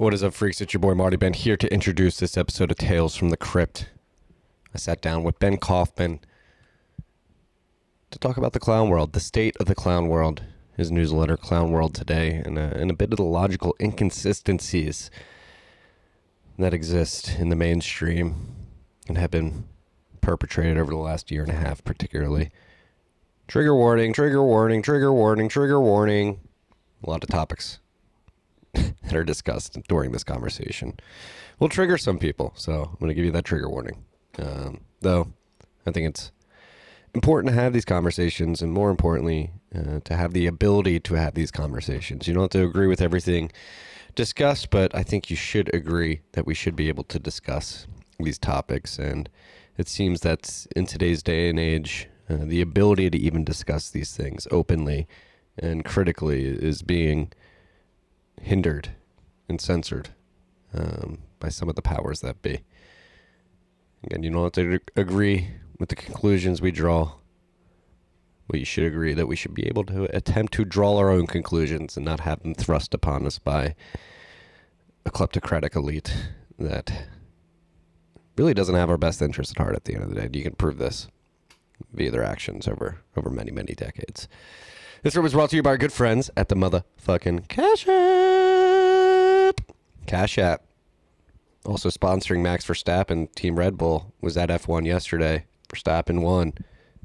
[0.00, 0.62] What is up, freaks?
[0.62, 3.90] It's your boy Marty Bent here to introduce this episode of Tales from the Crypt.
[4.74, 6.20] I sat down with Ben Kaufman
[8.10, 10.42] to talk about the clown world, the state of the clown world,
[10.74, 15.10] his newsletter, Clown World Today, and a, and a bit of the logical inconsistencies
[16.58, 18.56] that exist in the mainstream
[19.06, 19.68] and have been
[20.22, 22.50] perpetrated over the last year and a half, particularly.
[23.48, 26.40] Trigger warning, trigger warning, trigger warning, trigger warning.
[27.04, 27.80] A lot of topics
[28.72, 30.98] that are discussed during this conversation
[31.58, 32.52] will trigger some people.
[32.56, 34.04] So I'm going to give you that trigger warning.
[34.38, 35.32] Um, though
[35.86, 36.32] I think it's
[37.14, 41.34] important to have these conversations, and more importantly, uh, to have the ability to have
[41.34, 42.28] these conversations.
[42.28, 43.50] You don't have to agree with everything
[44.14, 47.86] discussed, but I think you should agree that we should be able to discuss
[48.18, 48.98] these topics.
[48.98, 49.28] And
[49.76, 54.16] it seems that in today's day and age, uh, the ability to even discuss these
[54.16, 55.08] things openly
[55.58, 57.32] and critically is being
[58.40, 58.90] hindered
[59.48, 60.10] and censored
[60.74, 62.60] um, by some of the powers that be.
[64.04, 67.12] Again, you don't have to agree with the conclusions we draw.
[68.48, 71.26] Well, you should agree that we should be able to attempt to draw our own
[71.26, 73.74] conclusions and not have them thrust upon us by
[75.04, 76.14] a kleptocratic elite
[76.58, 77.08] that
[78.36, 80.28] really doesn't have our best interest at heart at the end of the day.
[80.32, 81.08] You can prove this
[81.92, 84.28] via their actions over over many, many decades.
[85.02, 89.74] This room is brought to you by our good friends at the motherfucking Cash App.
[90.06, 90.62] Cash App.
[91.64, 93.34] Also sponsoring Max Verstappen.
[93.34, 95.46] Team Red Bull was at F1 yesterday.
[95.70, 96.52] Verstappen won.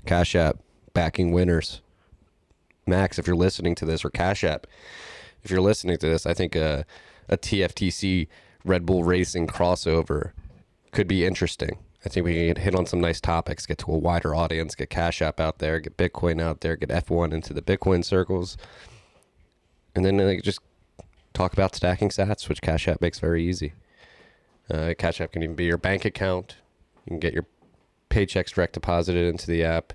[0.06, 0.58] Cash App
[0.94, 1.82] backing winners.
[2.86, 4.68] Max, if you're listening to this, or Cash App,
[5.44, 6.84] if you're listening to this, I think uh,
[7.30, 8.28] a, a TFTC
[8.66, 10.34] Red Bull Racing crossover
[10.92, 11.78] could be interesting.
[12.06, 14.90] I think we can hit on some nice topics, get to a wider audience, get
[14.92, 18.58] Cash App out there, get Bitcoin out there, get F1 into the Bitcoin circles,
[19.96, 20.60] and then like, just
[21.34, 23.74] talk about stacking sats, which Cash App makes very easy.
[24.70, 26.58] Uh, Cash App can even be your bank account.
[27.06, 27.46] You can get your
[28.10, 29.94] paychecks direct deposited into the app.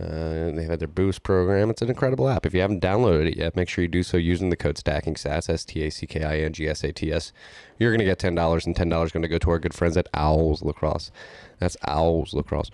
[0.00, 1.70] Uh, they have their Boost program.
[1.70, 2.46] It's an incredible app.
[2.46, 5.14] If you haven't downloaded it yet, make sure you do so using the code Stacking
[5.14, 7.32] Sats, S T A C K I N G S A T S.
[7.78, 9.96] You're going to get $10, and $10 is going to go to our good friends
[9.96, 11.10] at Owls Lacrosse.
[11.58, 12.70] That's Owls Lacrosse.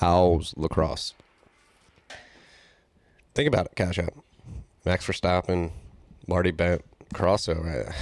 [0.00, 1.14] Owls Lacrosse.
[3.34, 4.14] Think about it, Cash App.
[4.86, 5.70] Max Verstappen,
[6.26, 6.82] Marty Bent,
[7.12, 7.94] crossover.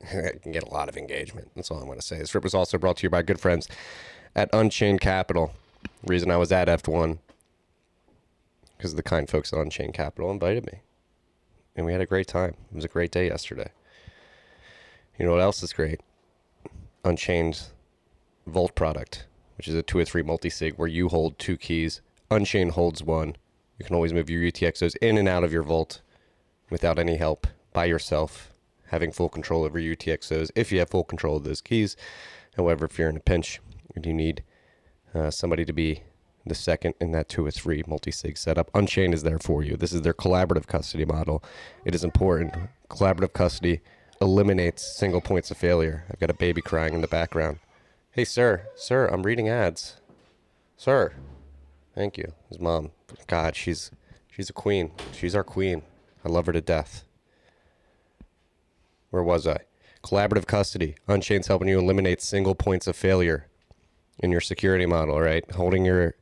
[0.00, 1.50] It can get a lot of engagement.
[1.54, 2.18] That's all I'm going to say.
[2.18, 3.68] This trip was also brought to you by good friends
[4.34, 5.52] at Unchained Capital.
[6.06, 7.18] reason I was at F1
[8.76, 10.80] because the kind folks at Unchained Capital invited me,
[11.74, 12.54] and we had a great time.
[12.70, 13.72] It was a great day yesterday.
[15.18, 16.00] You know what else is great?
[17.04, 17.68] Unchained
[18.46, 19.26] Vault product,
[19.56, 22.00] which is a two or three multi sig where you hold two keys.
[22.30, 23.34] Unchained holds one.
[23.78, 26.00] You can always move your UTXOs in and out of your vault
[26.70, 28.52] without any help by yourself
[28.88, 31.96] having full control over UTXOs if you have full control of those keys.
[32.56, 33.60] However, if you're in a pinch
[33.94, 34.42] and you need
[35.14, 36.02] uh, somebody to be
[36.44, 39.76] the second in that two or three multi-sig setup, Unchained is there for you.
[39.76, 41.42] This is their collaborative custody model.
[41.84, 42.54] It is important.
[42.88, 43.80] Collaborative custody
[44.20, 46.04] eliminates single points of failure.
[46.10, 47.58] I've got a baby crying in the background.
[48.10, 50.00] Hey, sir, sir, I'm reading ads.
[50.76, 51.12] Sir,
[51.94, 52.32] thank you.
[52.48, 52.90] His mom.
[53.26, 53.90] God, she's
[54.30, 54.92] she's a queen.
[55.12, 55.82] She's our queen.
[56.24, 57.04] I love her to death
[59.10, 59.58] where was I?
[60.02, 60.96] Collaborative custody.
[61.06, 63.46] Unchained's helping you eliminate single points of failure
[64.20, 65.48] in your security model, right?
[65.52, 66.14] Holding your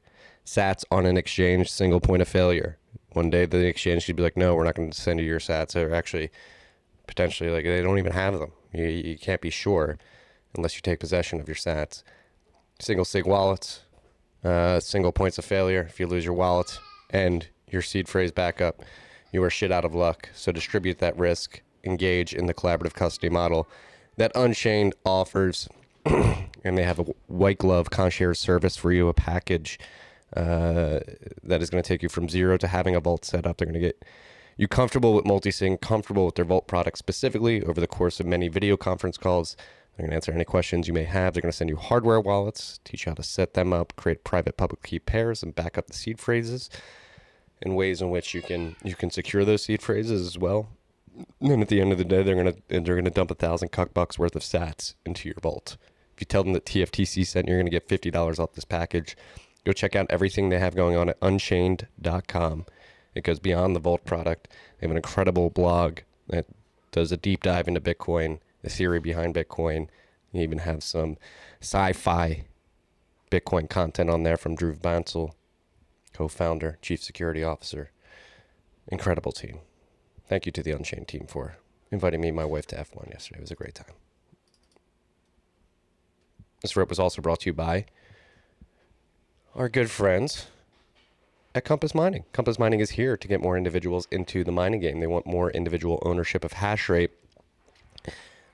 [0.45, 2.79] sats on an exchange, single point of failure.
[3.13, 5.41] One day the exchange should be like, no, we're not going to send you your
[5.41, 5.75] sats.
[5.75, 6.31] Or actually,
[7.07, 8.53] potentially, like they don't even have them.
[8.73, 9.99] You, you can't be sure
[10.57, 12.03] unless you take possession of your sats.
[12.79, 13.81] Single sig wallets,
[14.45, 15.87] uh, single points of failure.
[15.89, 16.79] If you lose your wallet
[17.11, 18.83] and your seed phrase backup,
[19.33, 20.29] you are shit out of luck.
[20.35, 23.69] So distribute that risk engage in the collaborative custody model
[24.17, 25.69] that Unchained offers.
[26.07, 29.79] and they have a white glove concierge service for you, a package
[30.37, 31.01] uh,
[31.43, 33.59] that is going to take you from zero to having a vault set up.
[33.59, 34.05] They're going to get
[34.57, 38.49] you comfortable with multisig, comfortable with their vault product specifically over the course of many
[38.49, 39.57] video conference calls.
[39.97, 41.35] They're going to answer any questions you may have.
[41.35, 44.25] They're going to send you hardware wallets, teach you how to set them up, create
[44.25, 46.69] private public key pairs, and back up the seed phrases
[47.63, 50.69] in ways in which you can you can secure those seed phrases as well.
[51.41, 53.95] And at the end of the day, they're gonna they're gonna dump a thousand cuck
[53.95, 55.77] bucks worth of Sats into your vault.
[56.15, 59.17] If you tell them that TFTC sent, you're gonna get fifty dollars off this package.
[59.65, 62.67] Go check out everything they have going on at Unchained.com.
[63.15, 64.49] It goes beyond the Vault product.
[64.49, 66.47] They have an incredible blog that
[66.93, 69.89] does a deep dive into Bitcoin, the theory behind Bitcoin.
[70.33, 71.17] You even have some
[71.61, 72.45] sci-fi
[73.31, 75.33] Bitcoin content on there from Dhruv Bansal.
[76.13, 77.91] co founder, chief security officer.
[78.89, 79.61] Incredible team.
[80.29, 81.57] Thank you to the Unchained team for
[81.91, 83.39] inviting me and my wife to F1 yesterday.
[83.39, 83.95] It was a great time.
[86.63, 87.87] This rip was also brought to you by
[89.55, 90.47] our good friends
[91.55, 92.25] at Compass Mining.
[92.33, 95.01] Compass Mining is here to get more individuals into the mining game.
[95.01, 97.13] They want more individual ownership of hash rate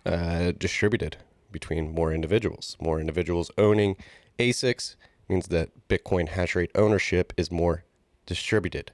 [0.04, 1.16] uh, distributed
[1.50, 2.76] between more individuals.
[2.80, 3.96] More individuals owning
[4.38, 4.96] ASICs
[5.28, 7.84] means that Bitcoin hash rate ownership is more
[8.26, 8.92] distributed.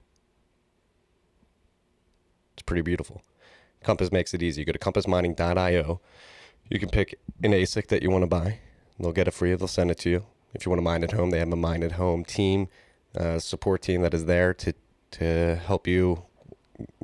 [2.58, 3.22] It's pretty beautiful.
[3.84, 4.62] Compass makes it easy.
[4.62, 6.00] You go to compassmining.io.
[6.68, 8.58] You can pick an ASIC that you want to buy.
[8.98, 9.56] They'll get it for you.
[9.56, 10.26] They'll send it to you.
[10.54, 12.66] If you want to mine at home, they have a mine at home team,
[13.16, 14.74] uh, support team that is there to
[15.12, 16.24] to help you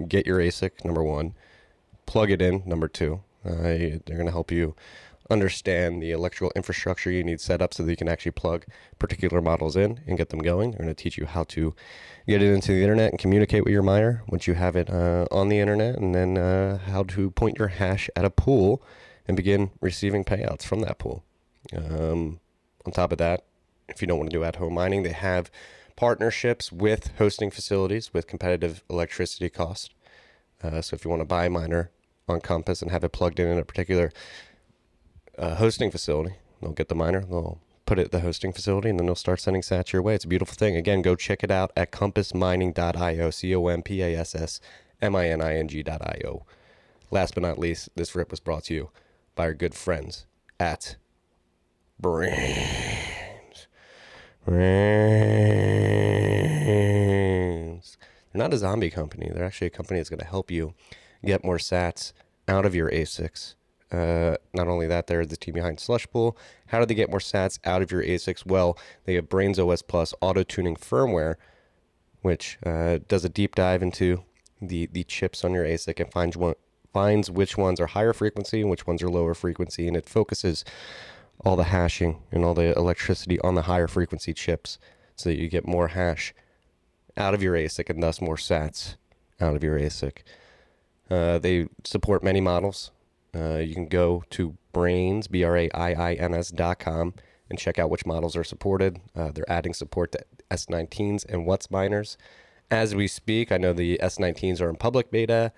[0.08, 0.84] get your ASIC.
[0.84, 1.34] Number one,
[2.04, 2.64] plug it in.
[2.66, 4.74] Number two, uh, they're going to help you
[5.30, 8.64] understand the electrical infrastructure you need set up so that you can actually plug
[8.98, 10.72] particular models in and get them going.
[10.72, 11.74] They're going to teach you how to
[12.28, 15.26] get it into the internet and communicate with your miner once you have it uh,
[15.30, 18.82] on the internet, and then uh, how to point your hash at a pool
[19.26, 21.24] and begin receiving payouts from that pool.
[21.74, 22.40] Um,
[22.84, 23.44] on top of that,
[23.88, 25.50] if you don't want to do at home mining, they have
[25.96, 29.94] partnerships with hosting facilities with competitive electricity cost.
[30.62, 31.90] Uh, so if you want to buy a miner
[32.28, 34.12] on Compass and have it plugged in in a particular
[35.38, 38.98] uh, hosting facility, they'll get the miner, they'll put it at the hosting facility, and
[38.98, 40.14] then they'll start sending sats your way.
[40.14, 40.76] It's a beautiful thing.
[40.76, 44.60] Again, go check it out at compassmining.io, C O M P A S S
[45.02, 46.46] M I N I N G.io.
[47.10, 48.90] Last but not least, this rip was brought to you
[49.34, 50.26] by our good friends
[50.58, 50.96] at
[52.02, 53.66] Braiins.
[54.46, 55.34] Braiins.
[58.32, 59.30] They're not a zombie company.
[59.32, 60.74] They're actually a company that's going to help you
[61.24, 62.12] get more sats
[62.48, 63.54] out of your ASICs.
[63.92, 66.36] Uh, not only that, they're the team behind Slushpool.
[66.66, 68.44] How do they get more sats out of your ASICs?
[68.44, 71.36] Well, they have Braiins OS Plus auto tuning firmware,
[72.22, 74.24] which uh, does a deep dive into
[74.60, 76.54] the, the chips on your ASIC and finds one,
[76.92, 80.64] finds which ones are higher frequency and which ones are lower frequency, and it focuses
[81.44, 84.78] all the hashing and all the electricity on the higher frequency chips
[85.16, 86.34] so that you get more hash
[87.16, 88.96] out of your ASIC and thus more sats
[89.40, 90.18] out of your ASIC.
[91.10, 92.90] Uh, they support many models.
[93.34, 97.14] Uh, you can go to Braiins, B R A I I N S dot com,
[97.50, 99.00] and check out which models are supported.
[99.14, 102.16] Uh, they're adding support to S19s and WhatsMiners.
[102.70, 105.52] As we speak, I know the S19s are in public beta.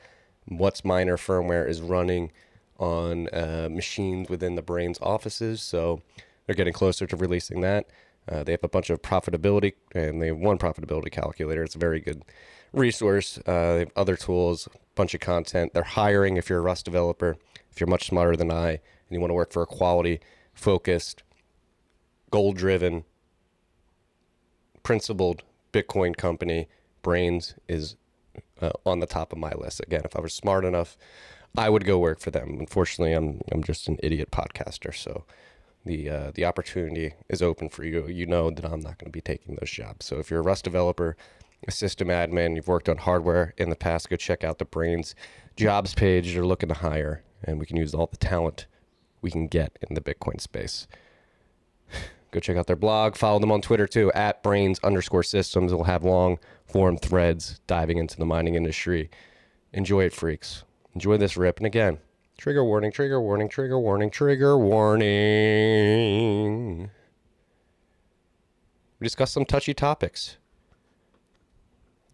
[0.50, 2.32] WhatsMiner firmware is running
[2.78, 5.62] on uh, machines within the Braiins offices.
[5.62, 6.02] So
[6.46, 7.87] they're getting closer to releasing that.
[8.29, 11.62] Uh, they have a bunch of profitability, and they have one profitability calculator.
[11.62, 12.22] It's a very good
[12.72, 13.38] resource.
[13.46, 15.75] Uh, they have other tools, a bunch of content.
[15.75, 17.37] They're hiring if you're a Rust developer,
[17.76, 18.81] if you're much smarter than I, and
[19.11, 20.19] you want to work for a quality,
[20.55, 21.23] focused,
[22.31, 23.05] goal driven,
[24.82, 25.43] principled
[25.75, 26.69] Bitcoin company.
[27.02, 27.96] Braiins is
[28.62, 29.81] uh, on the top of my list.
[29.81, 30.96] Again, if I was smart enough,
[31.55, 32.56] I would go work for them.
[32.58, 35.25] Unfortunately, I'm I'm just an idiot podcaster, so
[35.84, 38.06] the uh, the opportunity is open for you.
[38.06, 40.06] You know that I'm not going to be taking those jobs.
[40.06, 41.14] So if you're a Rust developer,
[41.67, 45.14] a system admin, you've worked on hardware in the past, go check out the Braiins
[45.56, 46.35] jobs page.
[46.35, 48.67] They're looking to hire, and we can use all the talent
[49.23, 50.87] we can get in the Bitcoin space.
[52.32, 53.17] Go check out their blog.
[53.17, 55.70] Follow them on Twitter too, at Braiins underscore systems.
[55.70, 59.08] They'll have long form threads diving into the mining industry.
[59.72, 60.65] Enjoy it, freaks.
[60.94, 61.58] Enjoy this rip.
[61.58, 61.98] And again,
[62.36, 65.10] trigger warning, trigger warning, trigger warning, trigger warning.
[68.98, 70.36] We discussed some touchy topics.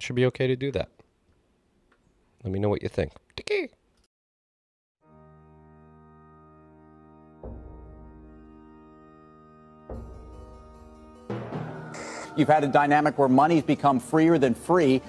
[0.02, 0.88] Should be okay to do that.
[2.42, 3.12] Let me know what you think.
[3.36, 3.68] Tiki.
[12.36, 15.00] You've had a dynamic where money's become freer than free.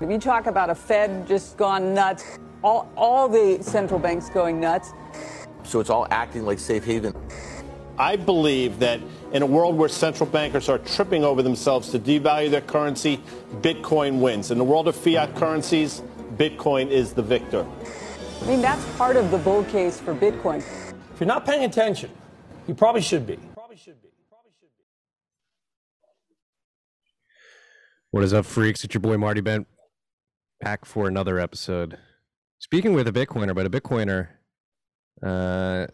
[0.00, 4.58] If you talk about a Fed just gone nuts, all, all the central banks going
[4.58, 4.94] nuts.
[5.62, 7.14] So it's all acting like safe haven.
[7.96, 9.00] I believe that
[9.32, 13.20] in a world where central bankers are tripping over themselves to devalue their currency,
[13.56, 14.50] Bitcoin wins.
[14.50, 16.02] In the world of fiat currencies,
[16.36, 17.66] Bitcoin is the victor.
[18.42, 20.58] I mean, that's part of the bull case for Bitcoin.
[20.58, 22.10] If you're not paying attention,
[22.66, 23.36] you probably should be.
[23.54, 24.08] Probably should be.
[24.30, 24.84] Probably should be.
[28.10, 28.84] What is up, freaks?
[28.84, 29.66] It's your boy Marty Bent
[30.60, 31.98] back for another episode.
[32.58, 34.28] Speaking with a Bitcoiner, but a Bitcoiner
[35.22, 35.86] uh,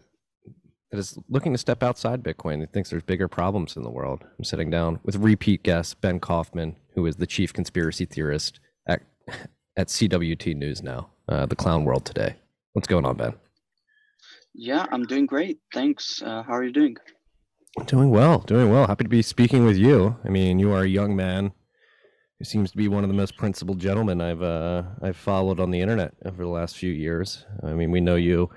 [0.95, 2.61] that is looking to step outside Bitcoin.
[2.61, 4.23] He thinks there's bigger problems in the world.
[4.37, 9.01] I'm sitting down with repeat guest Ben Kaufman, who is the chief conspiracy theorist at
[9.77, 12.35] at CWT News now, uh, the Clown World today.
[12.71, 13.33] What's going on, Ben?
[14.53, 15.59] Yeah, I'm doing great.
[15.73, 16.21] Thanks.
[16.21, 16.95] Uh, how are you doing?
[17.87, 18.87] Doing well, doing well.
[18.87, 20.15] Happy to be speaking with you.
[20.23, 21.51] I mean, you are a young man
[22.39, 25.71] who seems to be one of the most principled gentlemen I've uh, I've followed on
[25.71, 27.45] the internet over the last few years.
[27.63, 28.49] I mean, we know you,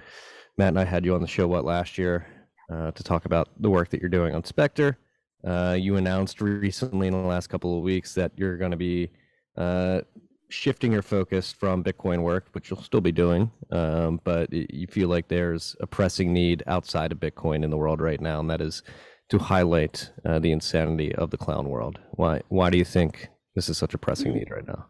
[0.59, 2.27] Matt, and I had you on the show what last year
[2.71, 4.99] uh, to talk about the work that you're doing on Spectre.
[5.47, 9.09] Uh, you announced recently in the last couple of weeks that you're going to be
[9.57, 10.01] uh,
[10.49, 15.09] shifting your focus from Bitcoin work, which you'll still be doing, um, but you feel
[15.09, 18.61] like there's a pressing need outside of Bitcoin in the world right now, and that
[18.61, 18.83] is
[19.29, 22.01] to highlight uh, the insanity of the clown world.
[22.13, 22.43] Why?
[22.49, 24.87] Why do you think this is such a pressing need right now?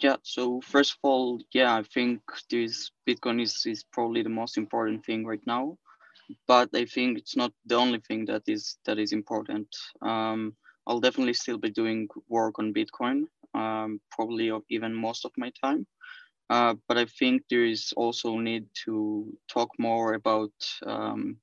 [0.00, 0.16] Yeah.
[0.22, 5.04] So first of all, yeah, I think this Bitcoin is is probably the most important
[5.04, 5.76] thing right now,
[6.46, 9.68] but I think it's not the only thing that is that is important.
[10.00, 10.54] Um,
[10.86, 15.86] I'll definitely still be doing work on Bitcoin, um, probably even most of my time.
[16.48, 20.54] Uh, but I think there is also need to talk more about
[20.86, 21.36] um,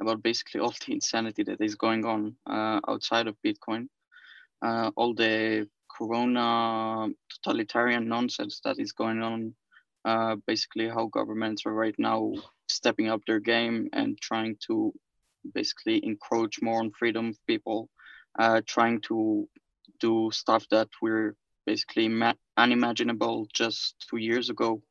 [0.00, 3.88] about basically all the insanity that is going on uh, outside of Bitcoin,
[4.62, 9.54] uh, all the Corona totalitarian nonsense that is going on.
[10.04, 12.32] Uh, basically, how governments are right now
[12.68, 14.92] stepping up their game and trying to
[15.54, 17.88] basically encroach more on freedom of people
[18.38, 19.48] uh, trying to
[20.00, 21.34] do stuff that were
[21.64, 22.10] basically
[22.56, 24.82] unimaginable just two years ago.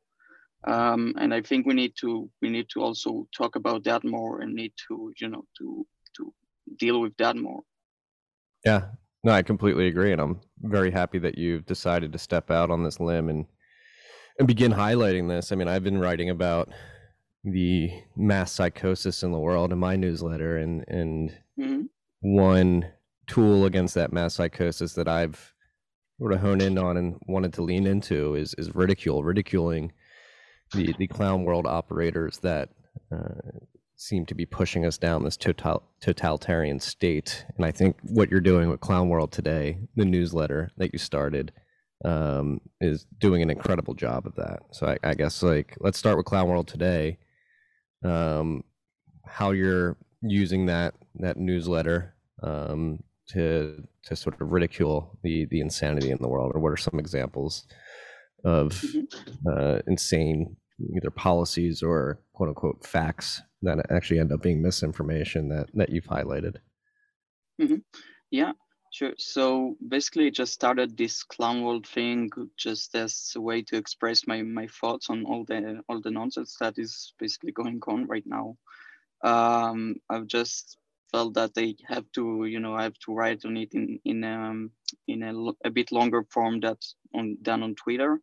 [0.66, 4.40] Um, and I think we need to we need to also talk about that more
[4.40, 5.86] and need to you know to
[6.16, 6.34] to
[6.78, 7.62] deal with that more.
[8.64, 8.86] Yeah,
[9.26, 12.84] no, I completely agree, and I'm very happy that you've decided to step out on
[12.84, 13.46] this limb and
[14.38, 15.50] and begin highlighting this.
[15.50, 16.68] I mean, I've been writing about
[17.42, 21.82] the mass psychosis in the world in my newsletter, and and mm-hmm.
[22.20, 22.92] one
[23.26, 25.52] tool against that mass psychosis that I've
[26.20, 29.90] sort of honed in on and wanted to lean into is is ridicule, ridiculing
[30.72, 32.68] the the clown world operators that
[33.10, 33.58] uh,
[33.96, 37.46] seem to be pushing us down this total, totalitarian state.
[37.56, 41.52] And I think what you're doing with Clown World today, the newsletter that you started,
[42.04, 44.60] um, is doing an incredible job of that.
[44.70, 47.18] So I, I guess like let's start with Clown World today.
[48.04, 48.64] Um,
[49.24, 56.10] how you're using that that newsletter um, to to sort of ridicule the the insanity
[56.10, 57.66] in the world, or what are some examples
[58.44, 59.48] of mm-hmm.
[59.50, 60.56] uh, insane
[60.96, 66.04] either policies or quote unquote facts that actually end up being misinformation that that you've
[66.04, 66.56] highlighted?
[67.60, 67.76] Mm-hmm.
[68.30, 68.52] Yeah,
[68.96, 69.12] Sure.
[69.18, 74.26] So basically, I just started this clown world thing just as a way to express
[74.26, 78.24] my my thoughts on all the all the nonsense that is basically going on right
[78.26, 78.56] now.
[79.22, 80.78] Um, I've just
[81.12, 84.24] felt that they have to, you know, I have to write on it in in
[84.24, 84.70] um,
[85.06, 86.82] in a, a bit longer form that
[87.14, 88.20] on than on Twitter,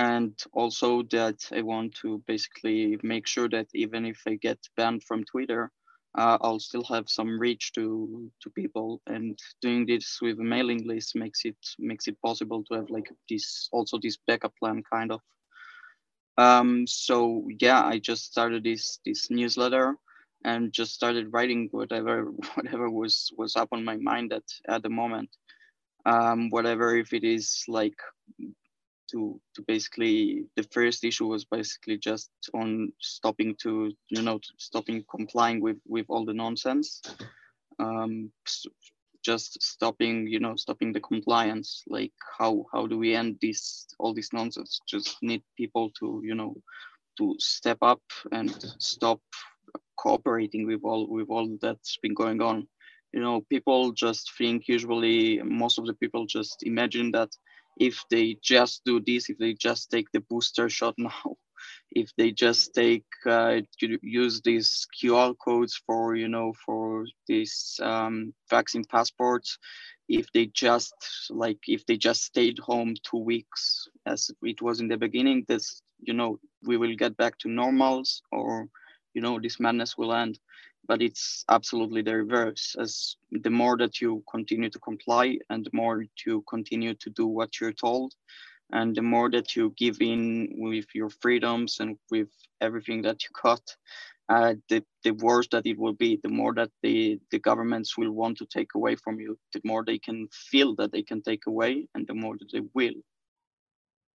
[0.00, 5.04] and also that I want to basically make sure that even if I get banned
[5.04, 5.70] from Twitter,
[6.16, 9.02] uh, I'll still have some reach to to people.
[9.06, 13.10] And doing this with a mailing list makes it makes it possible to have like
[13.28, 15.20] this also this backup plan kind of.
[16.38, 19.96] Um, so yeah, I just started this this newsletter
[20.44, 24.88] and just started writing whatever whatever was was up on my mind at at the
[25.02, 25.28] moment
[26.06, 27.98] um, whatever if it is like
[29.10, 35.04] to to basically the first issue was basically just on stopping to you know stopping
[35.10, 37.02] complying with with all the nonsense.
[37.78, 38.30] Um,
[39.22, 41.82] just stopping you know stopping the compliance.
[41.88, 44.80] Like how how do we end this all this nonsense?
[44.88, 46.54] Just need people to you know
[47.18, 48.02] to step up
[48.32, 49.20] and stop
[49.96, 52.66] cooperating with all with all that's been going on.
[53.12, 57.30] You know people just think usually most of the people just imagine that
[57.78, 61.36] if they just do this if they just take the booster shot now
[61.92, 68.32] if they just take uh, use these qr codes for you know for these um,
[68.48, 69.58] vaccine passports
[70.08, 70.94] if they just
[71.30, 75.82] like if they just stayed home two weeks as it was in the beginning this
[76.00, 78.66] you know we will get back to normals or
[79.14, 80.38] you know this madness will end
[80.86, 82.74] but it's absolutely the reverse.
[82.78, 87.26] As the more that you continue to comply and the more you continue to do
[87.26, 88.14] what you're told
[88.72, 92.28] and the more that you give in with your freedoms and with
[92.60, 93.62] everything that you got
[94.28, 96.20] uh, the, the worse that it will be.
[96.22, 99.84] The more that the, the governments will want to take away from you the more
[99.84, 102.94] they can feel that they can take away and the more that they will.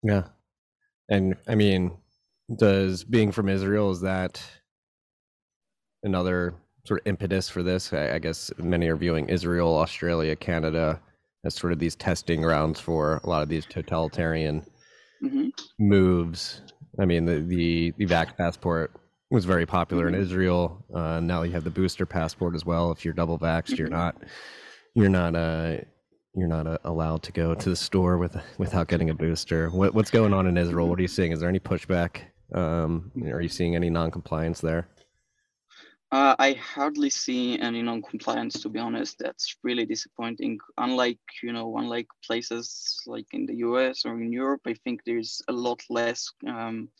[0.02, 0.24] Yeah.
[1.08, 1.96] And i mean
[2.56, 4.42] does being from israel is that
[6.02, 6.54] another
[6.84, 7.92] sort of impetus for this.
[7.92, 11.00] I, I, guess many are viewing Israel, Australia, Canada
[11.44, 14.64] as sort of these testing grounds for a lot of these totalitarian
[15.22, 15.48] mm-hmm.
[15.78, 16.62] moves.
[17.00, 18.92] I mean, the, the the vax passport
[19.30, 20.16] was very popular mm-hmm.
[20.16, 20.84] in Israel.
[20.94, 22.92] Uh, now you have the booster passport as well.
[22.92, 23.76] If you're double vaxxed, mm-hmm.
[23.76, 24.16] you're not
[24.94, 25.76] you're not uh,
[26.34, 29.70] you're not uh, allowed to go to the store with without getting a booster.
[29.70, 30.88] What, what's going on in Israel?
[30.88, 31.32] What are you seeing?
[31.32, 32.22] Is there any pushback?
[32.54, 34.88] Um, are you seeing any non-compliance there?
[36.12, 39.16] Uh, I hardly see any non-compliance, to be honest.
[39.18, 40.58] That's really disappointing.
[40.76, 44.04] Unlike you know, unlike places like in the U.S.
[44.04, 46.90] or in Europe, I think there's a lot less, um,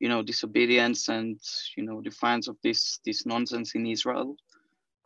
[0.00, 1.38] you know, disobedience and
[1.76, 4.34] you know, defiance of this this nonsense in Israel,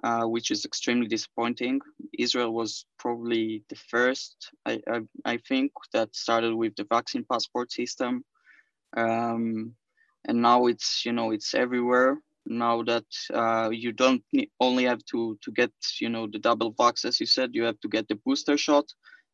[0.05, 1.81] uh, which is extremely disappointing.
[2.17, 7.73] Israel was probably the first, I I, I think, that started with the vaccine passport
[7.73, 8.25] system,
[8.97, 9.75] um,
[10.29, 14.23] and now it's you know it's everywhere now that uh, you don't
[14.61, 17.79] only have to to get you know the double vax as you said you have
[17.81, 18.87] to get the booster shot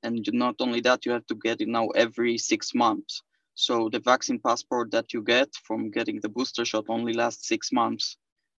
[0.03, 3.23] and not only that you have to get it now every six months.
[3.55, 7.73] So the vaccine passport that you get from getting the booster shot only lasts six
[7.73, 8.17] months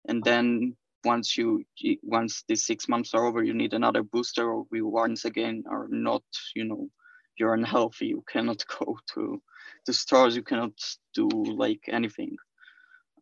[0.07, 0.75] and then
[1.05, 1.63] once you
[2.03, 5.87] once the six months are over you need another booster or we once again are
[5.89, 6.23] not
[6.55, 6.89] you know
[7.37, 9.41] you're unhealthy you cannot go to
[9.85, 10.73] the stores you cannot
[11.13, 12.35] do like anything.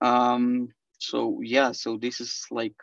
[0.01, 2.75] Um so yeah so this is like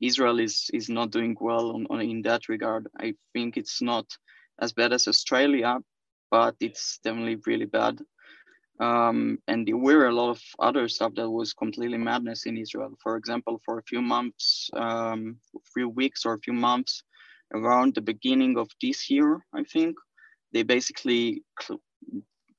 [0.00, 2.86] israel is is not doing well on, on in that regard.
[2.98, 4.06] I think it's not
[4.60, 5.78] as bad as australia
[6.30, 7.98] but it's definitely really bad.
[8.80, 12.92] Um, and there were a lot of other stuff that was completely madness in israel.
[13.02, 17.02] For example for a few months um, a few weeks or a few months
[17.54, 19.96] around the beginning of this year i think
[20.52, 21.80] they basically cl-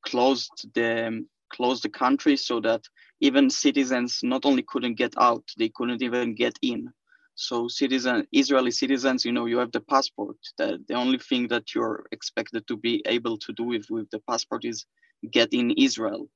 [0.05, 2.83] closed the closed the country so that
[3.21, 6.91] even citizens not only couldn't get out, they couldn't even get in.
[7.35, 10.37] So citizen Israeli citizens, you know, you have the passport.
[10.57, 14.19] That the only thing that you're expected to be able to do with, with the
[14.29, 14.85] passport is
[15.31, 16.27] get in Israel.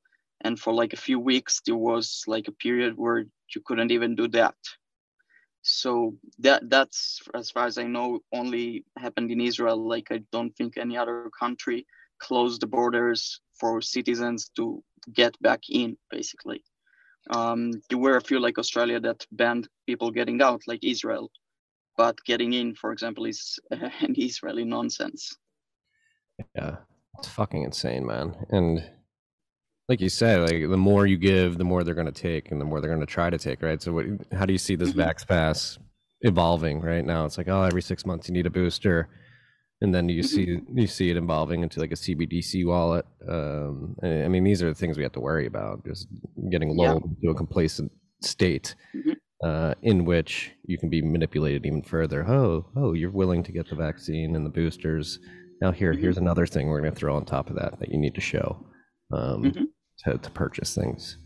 [0.41, 3.19] And for like a few weeks, there was like a period where
[3.53, 4.55] you couldn't even do that.
[5.61, 9.77] So that that's as far as I know, only happened in Israel.
[9.87, 11.85] Like I don't think any other country
[12.27, 16.63] closed the borders for citizens to get back in, basically.
[17.29, 21.31] Um, there were a few like Australia that banned people getting out, like Israel,
[21.97, 25.35] but getting in, for example, is an Israeli nonsense.
[26.55, 26.77] Yeah,
[27.19, 28.35] it's fucking insane, man.
[28.49, 28.83] And
[29.87, 32.59] like you said, like the more you give, the more they're going to take, and
[32.59, 33.81] the more they're going to try to take, right?
[33.81, 35.01] So, what, how do you see this mm-hmm.
[35.01, 35.77] Vax Pass
[36.21, 37.25] evolving right now?
[37.25, 39.09] It's like, oh, every six months you need a booster
[39.83, 40.79] and then you see mm-hmm.
[40.79, 43.05] you see it evolving into like a CBDC wallet.
[43.27, 45.85] Um, I mean, these are the things we have to worry about.
[45.85, 46.07] Just
[46.49, 47.09] getting lulled yeah.
[47.09, 47.91] into a complacent
[48.21, 49.11] state mm-hmm.
[49.45, 52.25] uh, in which you can be manipulated even further.
[52.25, 55.19] Oh, oh, you're willing to get the vaccine and the boosters.
[55.61, 56.01] Now here, mm-hmm.
[56.01, 58.21] here's another thing we're going to throw on top of that that you need to
[58.21, 58.65] show
[59.11, 59.63] um, mm-hmm.
[60.05, 61.17] to, to purchase things.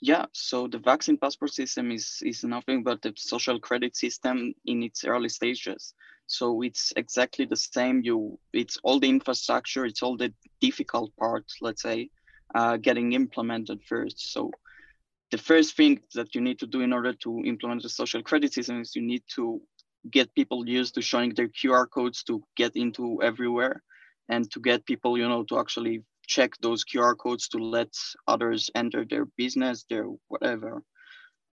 [0.00, 4.82] Yeah, so the vaccine passport system is is nothing but the social credit system in
[4.82, 5.92] its early stages.
[6.28, 8.02] So it's exactly the same.
[8.04, 12.10] You, it's all the infrastructure, it's all the difficult part, let's say,
[12.54, 14.32] uh, getting implemented first.
[14.32, 14.50] So
[15.30, 18.52] the first thing that you need to do in order to implement the social credit
[18.52, 19.60] system is you need to
[20.10, 23.82] get people used to showing their QR codes to get into everywhere
[24.28, 27.88] and to get people, you know, to actually check those QR codes to let
[28.26, 30.82] others enter their business, their whatever.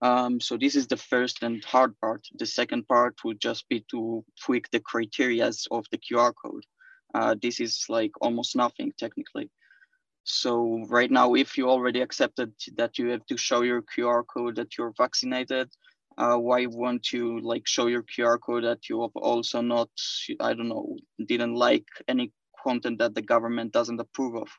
[0.02, 2.26] Um, so this is the first and hard part.
[2.38, 6.64] The second part would just be to tweak the criterias of the QR code.
[7.14, 9.50] Uh, this is like almost nothing technically.
[10.24, 14.56] So right now, if you already accepted that you have to show your QR code
[14.56, 15.70] that you're vaccinated,
[16.18, 19.90] uh, why won't you like show your QR code that you have also not,
[20.40, 22.32] I don't know, didn't like any
[22.64, 24.50] content that the government doesn't approve of,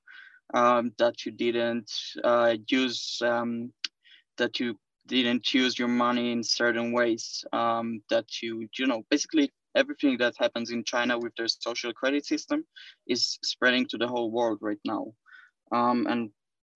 [0.55, 1.91] um, that you didn't
[2.23, 3.73] uh, use, um,
[4.39, 9.51] that you didn't use your money in certain ways um, that you you know basically
[9.75, 12.65] everything that happens in china with their social credit system
[13.07, 15.13] is spreading to the whole world right now.
[15.73, 16.31] Um, and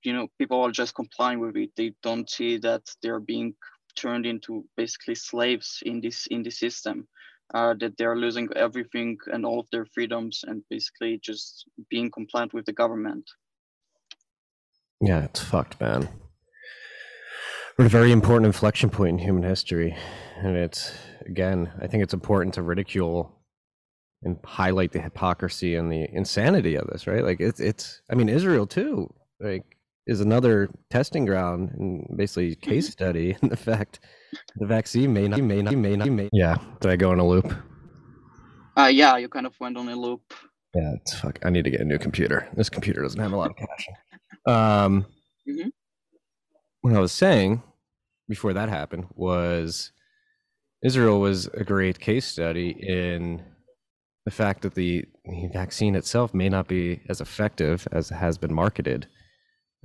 [0.05, 1.71] you know people are just complying with it.
[1.77, 3.55] They don't see that they're being
[3.97, 7.09] turned into basically slaves in this in the system
[7.55, 12.53] uh, that they're losing everything and all of their freedoms and basically just being compliant
[12.55, 13.29] with the government.
[15.01, 16.09] Yeah it's fucked man
[17.81, 19.97] we're at a very important inflection point in human history.
[20.37, 20.93] And it's,
[21.25, 23.35] again, I think it's important to ridicule
[24.23, 27.25] and highlight the hypocrisy and the insanity of this, right?
[27.25, 32.85] Like, it's, it's, I mean, Israel too, like, is another testing ground and basically case
[32.85, 32.93] mm-hmm.
[32.93, 34.01] study in the fact
[34.57, 36.29] the vaccine may not, may not, may not, may.
[36.35, 36.59] Yeah.
[36.81, 37.51] Did I go on a loop?
[38.77, 40.35] Uh, yeah, you kind of went on a loop.
[40.75, 41.39] Yeah, it's fuck.
[41.47, 42.47] I need to get a new computer.
[42.55, 43.95] This computer doesn't have a lot of caching.
[44.47, 45.05] Um,
[45.47, 45.69] mm-hmm.
[46.81, 47.63] What I was saying
[48.31, 49.91] before that happened was
[50.83, 53.43] Israel was a great case study in
[54.25, 58.55] the fact that the, the vaccine itself may not be as effective as has been
[58.55, 59.07] marketed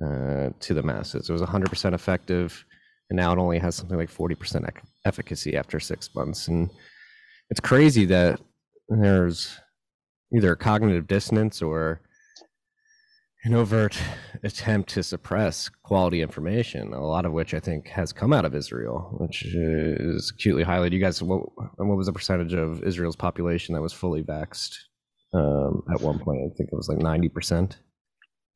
[0.02, 1.28] uh, to the masses.
[1.28, 2.64] It was 100% effective,
[3.10, 4.70] and now it only has something like 40%
[5.04, 6.48] efficacy after six months.
[6.48, 6.70] And
[7.50, 8.40] it's crazy that
[8.88, 9.58] there's
[10.34, 12.00] either cognitive dissonance or
[13.46, 13.96] an overt
[14.42, 18.56] attempt to suppress quality information, a lot of which I think has come out of
[18.56, 20.92] Israel, which is acutely highlighted.
[20.92, 21.42] You guys, what,
[21.76, 24.74] what was the percentage of Israel's population that was fully vaxxed
[25.32, 26.40] um, at one point?
[26.40, 27.76] I think it was like 90%.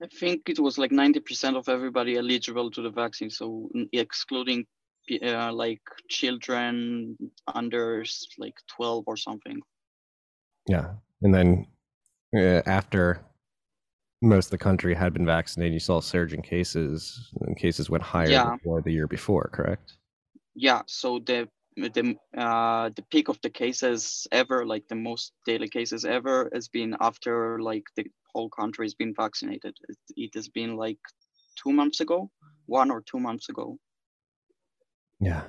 [0.03, 3.31] I think it was like 90% of everybody eligible to the vaccine.
[3.31, 4.67] So excluding
[5.23, 7.17] uh, like children
[7.55, 8.05] under
[8.39, 9.61] like 12 or something.
[10.69, 10.95] Yeah.
[11.23, 11.67] And then
[12.37, 13.25] uh, after
[14.23, 15.73] most of the country had been vaccinated.
[15.73, 18.57] You saw a surge in cases, and cases went higher yeah.
[18.57, 19.95] before the year before, correct?
[20.55, 20.83] Yeah.
[20.87, 26.05] So the the uh, the peak of the cases ever, like the most daily cases
[26.05, 29.75] ever, has been after like the whole country has been vaccinated.
[29.89, 30.99] It, it has been like
[31.57, 32.31] two months ago,
[32.67, 33.79] one or two months ago.
[35.21, 35.43] Yeah,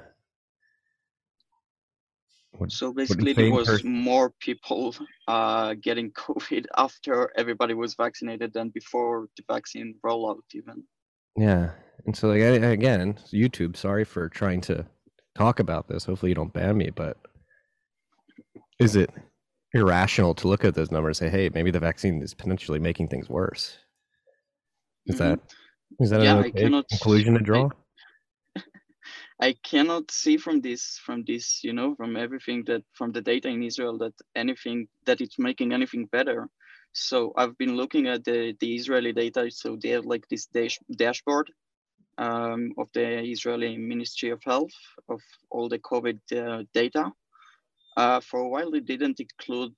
[2.58, 3.92] what, so basically, there was person?
[3.92, 4.96] more people
[5.28, 10.84] uh, getting COVID after everybody was vaccinated than before the vaccine rollout, even.
[11.38, 11.72] Yeah,
[12.06, 13.78] and so like again, YouTube.
[13.78, 14.86] Sorry for trying to
[15.36, 16.06] talk about this.
[16.06, 16.90] Hopefully, you don't ban me.
[16.90, 17.18] But
[18.80, 19.10] is it
[19.74, 23.08] irrational to look at those numbers and say, "Hey, maybe the vaccine is potentially making
[23.08, 23.78] things worse"?
[25.06, 25.30] Is mm-hmm.
[25.30, 25.40] that
[26.00, 27.68] is that yeah, an okay conclusion to draw?
[27.68, 27.70] I,
[29.42, 33.48] I cannot see from this, from this, you know, from everything that, from the data
[33.48, 36.48] in Israel that anything, that it's making anything better.
[36.94, 39.50] So I've been looking at the, the Israeli data.
[39.50, 41.50] So they have like this dash, dashboard
[42.20, 44.74] um, of the Israeli Ministry of Health
[45.10, 47.12] of all the COVID uh, data.
[47.98, 49.74] Uh, for a while, they didn't include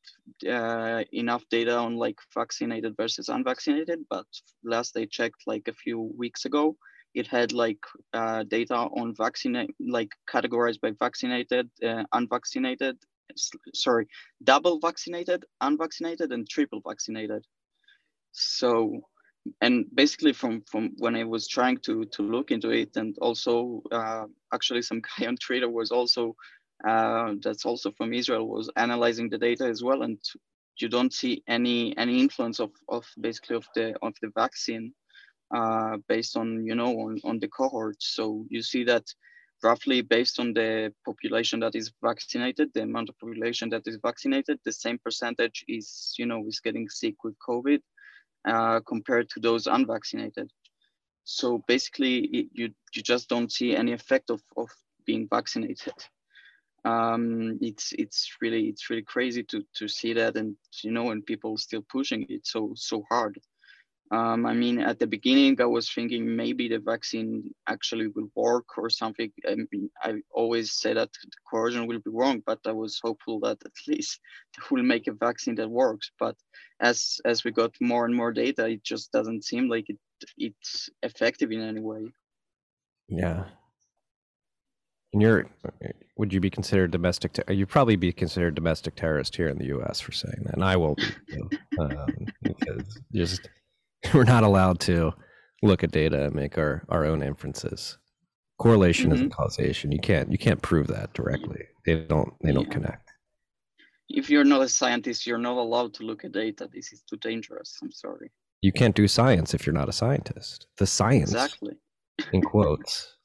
[0.47, 4.27] uh, enough data on like vaccinated versus unvaccinated, but
[4.63, 6.75] last I checked like a few weeks ago,
[7.13, 7.79] it had like
[8.13, 12.97] uh, data on vaccine, like categorized by vaccinated, uh, unvaccinated,
[13.73, 14.07] sorry,
[14.43, 17.45] double vaccinated, unvaccinated, and triple vaccinated.
[18.31, 19.01] So,
[19.61, 23.83] and basically from from when I was trying to to look into it, and also
[23.91, 26.35] uh, actually some guy on Twitter was also
[26.87, 30.19] uh, that's also from Israel was analyzing the data as well, and
[30.77, 34.93] you don't see any any influence of of basically of the of the vaccine
[35.53, 37.97] uh, based on you know on, on the cohort.
[37.99, 39.05] So you see that
[39.63, 44.59] roughly based on the population that is vaccinated, the amount of population that is vaccinated,
[44.65, 47.81] the same percentage is you know is getting sick with COVID
[48.45, 50.49] uh, compared to those unvaccinated.
[51.23, 54.69] So basically, it, you you just don't see any effect of of
[55.05, 55.93] being vaccinated.
[56.85, 61.25] Um, it's it's really it's really crazy to to see that and you know and
[61.25, 63.39] people still pushing it so so hard.
[64.13, 68.77] Um, I mean, at the beginning, I was thinking maybe the vaccine actually will work
[68.77, 69.31] or something.
[69.49, 73.39] I mean, I always say that the coercion will be wrong, but I was hopeful
[73.39, 74.19] that at least
[74.69, 76.11] will make a vaccine that works.
[76.19, 76.35] But
[76.79, 79.97] as as we got more and more data, it just doesn't seem like it
[80.37, 82.13] it's effective in any way.
[83.07, 83.45] Yeah.
[85.11, 85.47] And you're,
[86.17, 87.33] would you be considered domestic?
[87.33, 89.99] Ter- you'd probably be considered domestic terrorist here in the U.S.
[89.99, 91.05] for saying that, and I will be
[91.79, 93.47] um, because just
[94.13, 95.13] we're not allowed to
[95.61, 97.97] look at data and make our, our own inferences.
[98.59, 99.15] Correlation mm-hmm.
[99.15, 99.91] isn't causation.
[99.91, 101.63] You can't you can't prove that directly.
[101.85, 102.73] They don't they don't yeah.
[102.73, 103.11] connect.
[104.09, 106.69] If you're not a scientist, you're not allowed to look at data.
[106.71, 107.77] This is too dangerous.
[107.81, 108.31] I'm sorry.
[108.61, 110.67] You can't do science if you're not a scientist.
[110.77, 111.73] The science exactly
[112.31, 113.17] in quotes.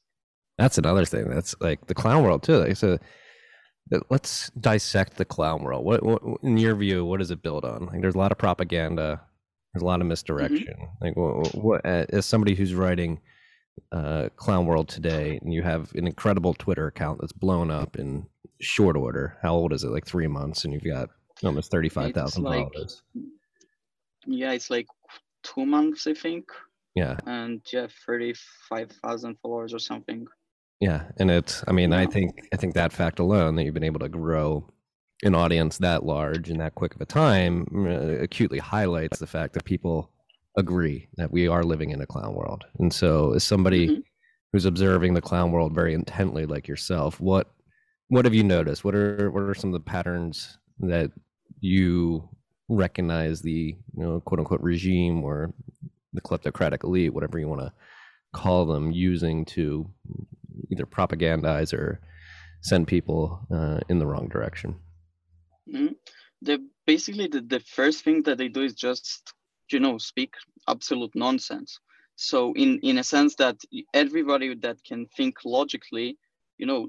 [0.57, 1.29] That's another thing.
[1.29, 2.59] That's like the clown world too.
[2.59, 2.99] Like, so
[4.11, 5.85] let's dissect the clown world.
[5.85, 7.87] What, what, in your view, what does it build on?
[7.87, 9.21] Like, there's a lot of propaganda.
[9.73, 10.09] There's a lot of mm-hmm.
[10.09, 10.75] misdirection.
[10.75, 11.05] Mm-hmm.
[11.05, 13.21] Like, what, what, as somebody who's writing
[13.93, 18.27] uh, Clown World today, and you have an incredible Twitter account that's blown up in
[18.61, 19.39] short order.
[19.43, 19.91] How old is it?
[19.91, 21.11] Like three months, and you've got
[21.45, 23.03] almost thirty-five thousand like, followers.
[24.27, 24.87] Yeah, it's like
[25.43, 26.47] two months, I think.
[26.95, 27.17] Yeah.
[27.27, 30.27] And yeah, thirty-five thousand followers or something.
[30.81, 31.63] Yeah, and it's.
[31.69, 32.01] I mean, yeah.
[32.01, 34.69] I think I think that fact alone that you've been able to grow
[35.23, 39.55] an audience that large in that quick of a time uh, acutely highlights the fact
[39.55, 40.11] that people
[40.57, 42.65] agree that we are living in a clown world.
[42.79, 44.01] And so, as somebody mm-hmm.
[44.53, 47.51] who's observing the clown world very intently, like yourself, what
[48.09, 48.85] what have you noticed?
[48.85, 51.11] What are what are some of the patterns that
[51.61, 52.29] you
[52.69, 55.53] recognize the you know quote unquote regime or
[56.13, 57.73] the kleptocratic elite, whatever you want to
[58.33, 59.89] call them, using to
[60.71, 62.01] either propagandize or
[62.63, 64.77] send people uh, in the wrong direction?
[65.69, 65.95] Mm-hmm.
[66.43, 69.33] The basically the, the first thing that they do is just
[69.71, 70.35] you know speak
[70.69, 71.79] absolute nonsense.
[72.17, 73.57] So in in a sense that
[73.95, 76.17] everybody that can think logically
[76.59, 76.89] you know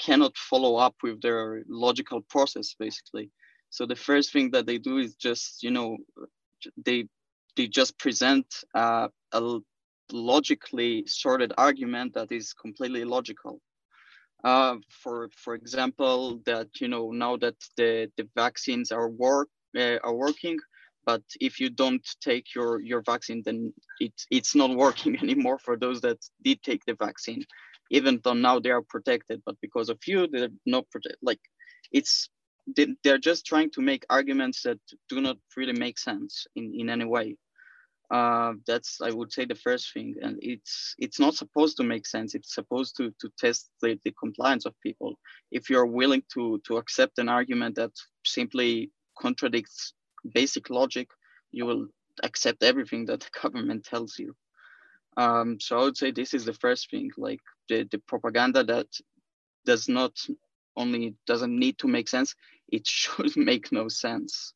[0.00, 3.30] cannot follow up with their logical process basically.
[3.70, 5.96] So the first thing that they do is just you know
[6.84, 7.08] they
[7.56, 9.58] they just present uh, a
[10.12, 13.60] logically sorted argument that is completely logical
[14.44, 19.98] uh, for for example that you know now that the the vaccines are work uh,
[20.02, 20.58] are working
[21.04, 25.76] but if you don't take your your vaccine then it's it's not working anymore for
[25.76, 27.44] those that did take the vaccine.
[27.90, 31.18] Even though now they are protected but because of you they're not protected.
[31.22, 31.40] Like
[31.92, 32.28] it's
[33.02, 34.78] they're just trying to make arguments that
[35.08, 37.36] do not really make sense in in any way
[38.12, 42.06] uh, that's i would say the first thing and it's it's not supposed to make
[42.06, 45.18] sense it's supposed to to test the, the compliance of people
[45.50, 47.92] if you're willing to to accept an argument that
[48.24, 49.94] simply contradicts
[50.30, 51.08] basic logic,
[51.50, 51.86] you will
[52.22, 54.34] accept everything that the government tells you.
[55.16, 58.86] Um, so I would say this is the first thing, like the, the propaganda that
[59.66, 60.12] does not
[60.76, 62.34] only doesn't need to make sense,
[62.68, 64.54] it should make no sense.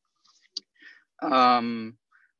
[1.22, 1.96] Um,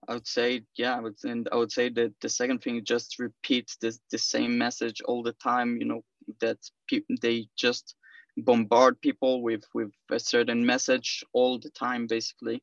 [0.08, 3.18] I would say, yeah, I would, and I would say that the second thing, just
[3.18, 6.02] repeat the, the same message all the time, you know,
[6.40, 7.94] that people, they just
[8.36, 12.62] bombard people with, with a certain message all the time, basically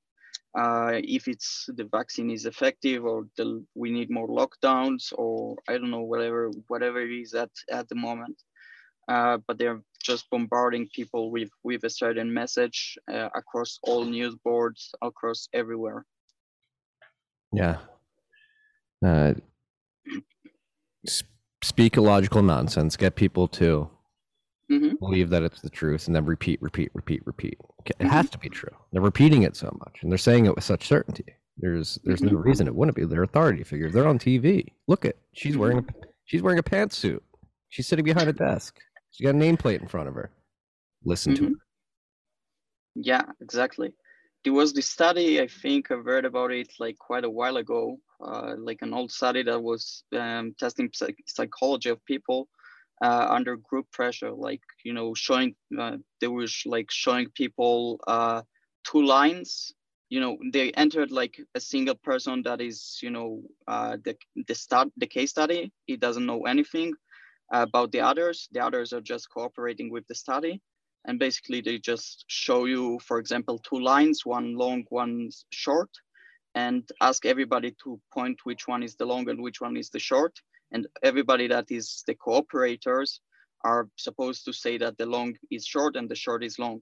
[0.56, 5.74] uh, if it's the vaccine is effective or the, we need more lockdowns or I
[5.74, 8.42] don't know whatever whatever it is at at the moment.
[9.08, 14.36] Uh, but they're just bombarding people with with a certain message uh, across all news
[14.44, 16.06] boards across everywhere.
[17.54, 17.78] Yeah.
[19.06, 19.34] Uh,
[21.64, 22.98] speak illogical nonsense.
[22.98, 23.90] Get people to
[24.72, 24.96] mm-hmm.
[25.00, 27.58] believe that it's the truth and then repeat, repeat, repeat, repeat.
[27.86, 28.08] It mm-hmm.
[28.08, 28.76] has to be true.
[28.92, 31.26] They're repeating it so much and they're saying it with such certainty.
[31.58, 32.36] There's there's mm-hmm.
[32.36, 33.06] no reason it wouldn't be.
[33.06, 33.94] They're authority figures.
[33.94, 34.68] They're on TV.
[34.88, 35.86] Look at she's wearing a
[36.26, 37.20] she's wearing a pantsuit.
[37.70, 38.80] She's sitting behind a desk.
[39.12, 40.32] She's got a nameplate in front of her.
[41.06, 41.52] Listen to mm-hmm.
[41.52, 43.06] it.
[43.06, 43.94] Yeah, exactly.
[44.44, 47.98] There was this study, I think I've read about it like quite a while ago,
[48.24, 52.50] uh, like an old study that was um, testing psych- psychology of people
[53.02, 58.42] uh, under group pressure, like you know, showing uh, they were like showing people uh,
[58.86, 59.74] two lines.
[60.10, 64.16] You know, they entered like a single person that is, you know, uh, the
[64.48, 65.72] the start the case study.
[65.86, 66.94] He doesn't know anything
[67.52, 68.48] about the others.
[68.52, 70.62] The others are just cooperating with the study,
[71.06, 75.90] and basically they just show you, for example, two lines, one long, one short,
[76.56, 80.00] and ask everybody to point which one is the long and which one is the
[80.00, 80.34] short.
[80.72, 83.20] And everybody that is the cooperators
[83.64, 86.82] are supposed to say that the long is short and the short is long.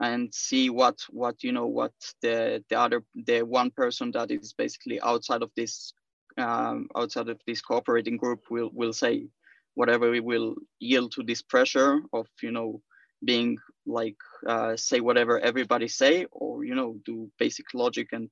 [0.00, 4.52] And see what what you know what the the other the one person that is
[4.52, 5.94] basically outside of this
[6.36, 9.26] um, outside of this cooperating group will will say
[9.74, 12.82] whatever we will yield to this pressure of you know
[13.24, 18.28] being like uh, say whatever everybody say or you know do basic logic and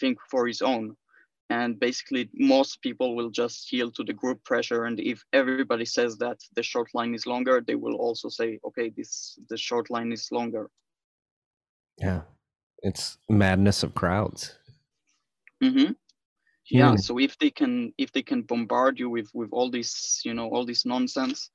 [0.00, 0.96] think for his own.
[1.50, 4.84] And basically most people will just yield to the group pressure.
[4.84, 8.90] And if everybody says that the short line is longer they will also say okay
[8.96, 10.70] this the short line is longer.
[11.98, 12.22] Yeah.
[12.82, 14.56] It's madness of crowds.
[15.62, 15.92] Mm-hmm.
[16.70, 16.96] yeah.
[16.96, 20.48] So if they can if they can bombard you with with all this you know
[20.48, 21.50] all this nonsense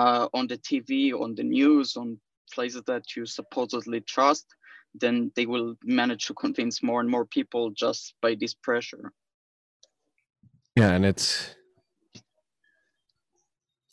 [0.00, 2.18] uh, on the tv on the news on
[2.52, 4.46] places that you supposedly trust
[4.94, 9.12] then they will manage to convince more and more people just by this pressure
[10.76, 11.54] yeah, and it's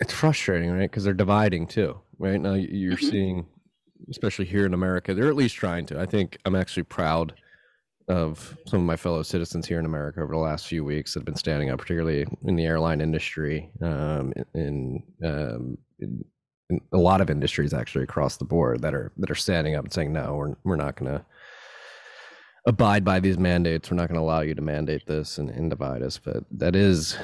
[0.02, 0.92] it's frustrating, right?
[0.92, 2.40] Because they're dividing too, right?
[2.40, 3.10] Now you're mm-hmm.
[3.10, 3.46] seeing,
[4.10, 6.00] especially here in America, they're at least trying to.
[6.00, 7.36] I think I'm actually proud
[8.08, 11.22] of some of my fellow citizens here in America over the last few weeks that
[11.22, 16.24] have been standing up, particularly in the airline industry, um, in, um, in,
[16.70, 19.86] in, a lot of industries actually across the board that are that are standing up
[19.86, 21.26] and saying, no, we're we're not going to
[22.66, 23.90] abide by these mandates.
[23.92, 26.18] We're not going to allow you to mandate this and, and, divide us.
[26.18, 27.18] But that is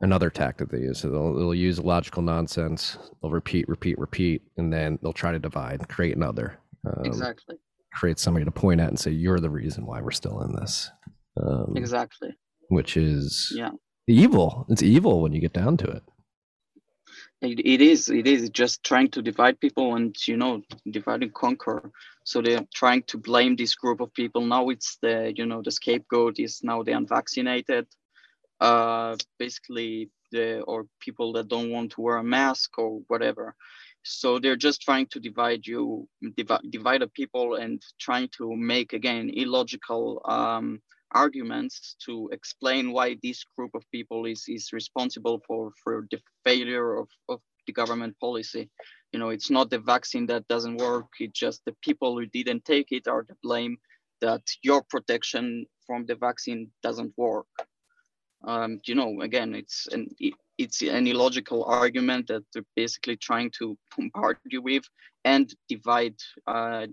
[0.00, 1.00] another tactic they use.
[1.00, 2.98] So they'll, they'll use logical nonsense.
[3.20, 6.58] They'll repeat, repeat, repeat, and then they'll try to divide, create another.
[6.86, 7.56] Um, exactly.
[7.96, 10.90] Create somebody to point at and say, "You're the reason why we're still in this."
[11.40, 12.30] Um, exactly.
[12.68, 13.70] Which is yeah
[14.06, 14.66] evil.
[14.68, 16.02] It's evil when you get down to it.
[17.42, 18.08] It, it is.
[18.08, 21.90] It is just trying to divide people and you know divide and conquer.
[22.24, 24.40] So they're trying to blame this group of people.
[24.42, 27.86] Now it's the you know the scapegoat is now the unvaccinated,
[28.60, 33.54] uh, basically the or people that don't want to wear a mask or whatever.
[34.08, 38.92] So they're just trying to divide you, divi- divide the people, and trying to make
[38.92, 40.80] again illogical um,
[41.12, 46.96] arguments to explain why this group of people is is responsible for for the failure
[46.98, 48.70] of, of the government policy.
[49.12, 51.08] You know, it's not the vaccine that doesn't work.
[51.18, 53.78] It's just the people who didn't take it are to blame
[54.20, 57.46] that your protection from the vaccine doesn't work.
[58.46, 60.08] Um, you know, again, it's an
[60.58, 64.84] it's an illogical argument that they're basically trying to bombard you with
[65.24, 66.14] and divide
[66.46, 66.86] uh,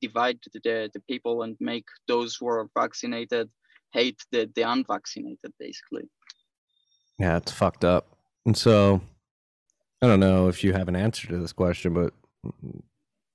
[0.00, 3.50] divide the, the people and make those who are vaccinated
[3.92, 6.08] hate the, the unvaccinated basically.
[7.18, 8.16] Yeah it's fucked up.
[8.46, 9.00] And so
[10.02, 12.12] i don't know if you have an answer to this question but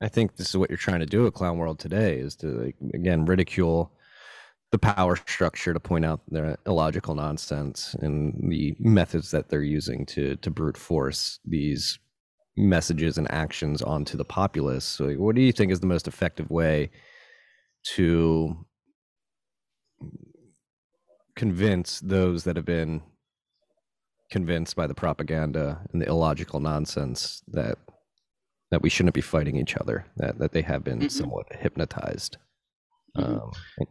[0.02, 2.48] i think this is what you're trying to do at clown world today is to
[2.48, 3.92] like again ridicule
[4.76, 10.06] the power structure to point out their illogical nonsense and the methods that they're using
[10.06, 11.98] to to brute force these
[12.58, 14.84] messages and actions onto the populace.
[14.84, 16.92] So, what do you think is the most effective way
[17.96, 18.66] to
[21.38, 23.02] convince those that have been
[24.30, 27.78] convinced by the propaganda and the illogical nonsense that
[28.72, 31.08] that we shouldn't be fighting each other that that they have been mm-hmm.
[31.08, 32.36] somewhat hypnotized
[33.18, 33.36] mm-hmm.
[33.36, 33.88] um,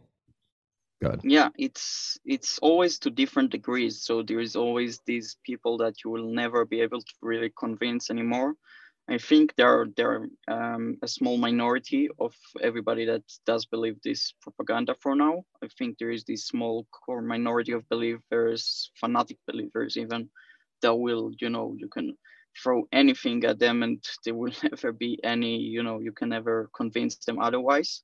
[1.01, 1.21] Good.
[1.23, 4.03] Yeah, it's it's always to different degrees.
[4.03, 8.09] So there is always these people that you will never be able to really convince
[8.09, 8.55] anymore.
[9.09, 10.11] I think there are there
[10.47, 15.43] are um, a small minority of everybody that does believe this propaganda for now.
[15.63, 20.29] I think there is this small core minority of believers, fanatic believers even,
[20.81, 22.17] that will you know you can
[22.63, 26.69] throw anything at them and there will never be any you know you can never
[26.75, 28.01] convince them otherwise.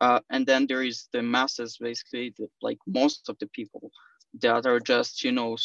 [0.00, 3.90] Uh, and then there is the masses, basically, the, like most of the people
[4.40, 5.56] that are just, you know,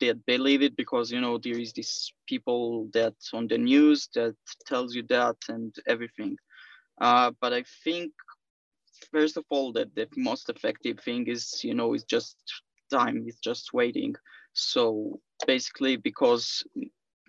[0.00, 4.34] that believe it because, you know, there is these people that on the news that
[4.66, 6.36] tells you that and everything.
[7.00, 8.12] Uh, but I think,
[9.10, 12.36] first of all, that the most effective thing is, you know, is just
[12.90, 14.14] time, it's just waiting.
[14.52, 16.62] So basically, because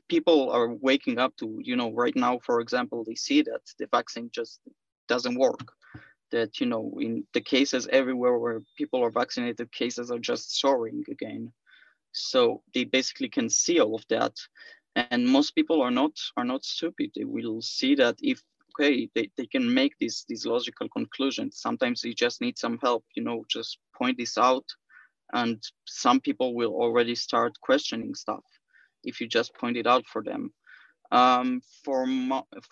[0.09, 3.87] people are waking up to, you know, right now, for example, they see that the
[3.91, 4.59] vaccine just
[5.07, 5.73] doesn't work
[6.33, 11.03] that you know in the cases everywhere where people are vaccinated cases are just soaring
[11.09, 11.53] again.
[12.11, 14.35] So they basically can see all of that.
[14.95, 17.11] And most people are not are not stupid.
[17.15, 18.41] They will see that if
[18.71, 23.03] okay they, they can make these these logical conclusions sometimes you just need some help
[23.15, 24.65] you know just point this out.
[25.33, 28.45] And some people will already start questioning stuff
[29.03, 30.53] if you just point it out for them
[31.13, 32.07] um, for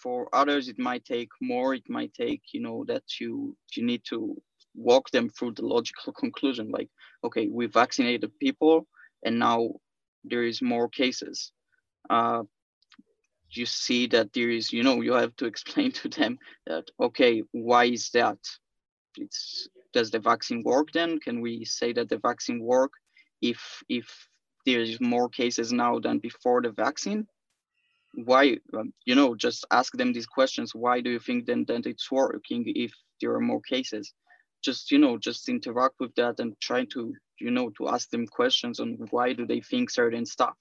[0.02, 1.76] for others it might take more.
[1.76, 4.42] It might take you know that you you need to
[4.74, 6.90] walk them through the logical conclusion like
[7.24, 8.88] okay we vaccinated people
[9.24, 9.70] and now
[10.24, 11.52] there is more cases.
[12.10, 12.44] Uh,
[13.52, 17.44] you see that there is you know you have to explain to them that okay
[17.52, 18.40] why is that?
[19.18, 21.20] It's does the vaccine work then?
[21.20, 22.92] Can we say that the vaccine work
[23.40, 24.28] if if
[24.66, 27.28] there's more cases now than before the vaccine
[28.14, 31.86] why um, you know just ask them these questions why do you think then that
[31.86, 34.14] it's working if there are more cases
[34.64, 38.28] just you know just interact with that and try to you know to ask them
[38.28, 40.56] questions on why do they think certain stuff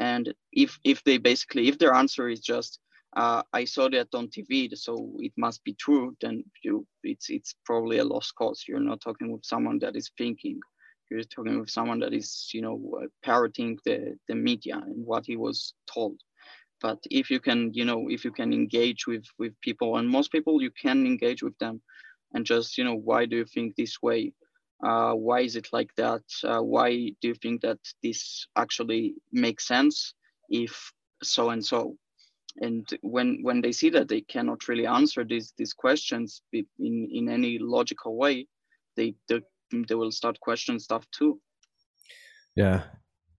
[0.00, 2.80] and if if they basically if their answer is just
[3.16, 6.16] uh, I saw that on TV, so it must be true.
[6.20, 8.64] Then you, it's it's probably a lost cause.
[8.68, 10.60] You're not talking with someone that is thinking.
[11.10, 15.26] You're talking with someone that is, you know, uh, parroting the the media and what
[15.26, 16.20] he was told
[16.80, 20.32] but if you can you know if you can engage with with people and most
[20.32, 21.80] people you can engage with them.
[22.32, 24.32] And just you know why do you think this way?
[24.84, 26.22] Uh, why is it like that?
[26.44, 26.90] Uh, why
[27.20, 30.14] do you think that this actually makes sense
[30.48, 31.96] if so and so?
[32.60, 37.28] And when when they see that they cannot really answer these these questions in in
[37.28, 38.46] any logical way
[38.96, 39.40] they they,
[39.88, 41.40] they will start questioning stuff too.
[42.56, 42.82] Yeah.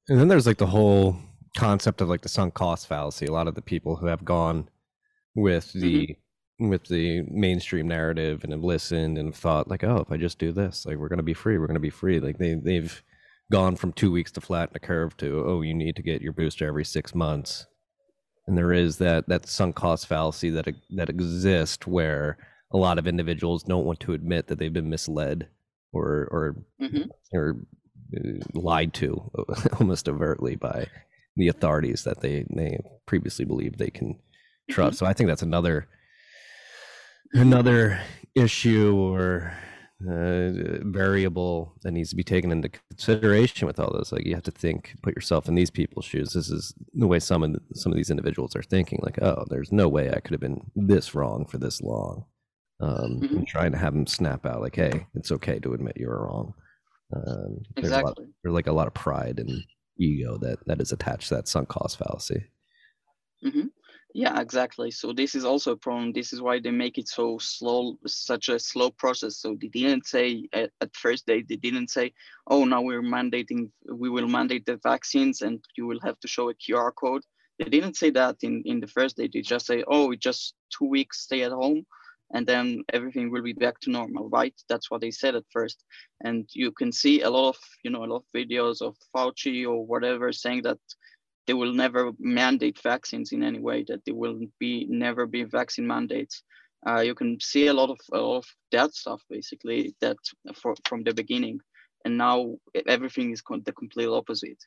[0.09, 1.17] And then there's like the whole
[1.55, 3.25] concept of like the sunk cost fallacy.
[3.25, 4.69] A lot of the people who have gone
[5.35, 6.69] with the mm-hmm.
[6.69, 10.39] with the mainstream narrative and have listened and have thought like, oh, if I just
[10.39, 12.19] do this, like we're gonna be free, we're gonna be free.
[12.19, 13.01] Like they they've
[13.51, 16.33] gone from two weeks to flatten a curve to oh, you need to get your
[16.33, 17.67] booster every six months.
[18.47, 22.37] And there is that that sunk cost fallacy that that exists where
[22.73, 25.47] a lot of individuals don't want to admit that they've been misled
[25.93, 27.09] or or mm-hmm.
[27.33, 27.57] or
[28.17, 29.31] uh, lied to
[29.79, 30.87] almost overtly by
[31.35, 34.19] the authorities that they they previously believed they can
[34.69, 34.95] trust.
[34.97, 35.05] Mm-hmm.
[35.05, 35.87] So I think that's another
[37.33, 37.99] another
[38.35, 39.53] issue or
[40.01, 40.49] uh,
[40.83, 44.11] variable that needs to be taken into consideration with all this.
[44.11, 46.33] Like you have to think, put yourself in these people's shoes.
[46.33, 48.99] This is the way some of the, some of these individuals are thinking.
[49.03, 52.25] Like, oh, there's no way I could have been this wrong for this long.
[52.79, 53.31] Um, Mhm.
[53.37, 56.25] and trying to have them snap out, like, hey, it's okay to admit you were
[56.25, 56.55] wrong.
[57.15, 58.25] Um, there's a lot, Exactly.
[58.41, 59.63] there's like a lot of pride and
[59.97, 62.45] ego that that is attached to that sunk cost fallacy.
[63.43, 63.67] hmm
[64.13, 64.91] Yeah, exactly.
[64.91, 66.11] So this is also a problem.
[66.13, 69.37] This is why they make it so slow, such a slow process.
[69.37, 72.13] So they didn't say at, at first they, they didn't say,
[72.47, 73.71] oh, now we're mandating,
[74.03, 77.23] we will mandate the vaccines and you will have to show a QR code.
[77.59, 79.29] They didn't say that in, in the first day.
[79.31, 81.85] They just say, oh, just two weeks stay at home
[82.33, 84.53] and then everything will be back to normal, right?
[84.69, 85.83] That's what they said at first.
[86.23, 89.65] And you can see a lot of, you know, a lot of videos of Fauci
[89.65, 90.79] or whatever saying that
[91.47, 95.87] they will never mandate vaccines in any way that there will be never be vaccine
[95.87, 96.43] mandates
[96.87, 100.17] uh, you can see a lot of a lot of that stuff basically that
[100.55, 101.59] for, from the beginning
[102.05, 102.55] and now
[102.87, 104.61] everything is the complete opposite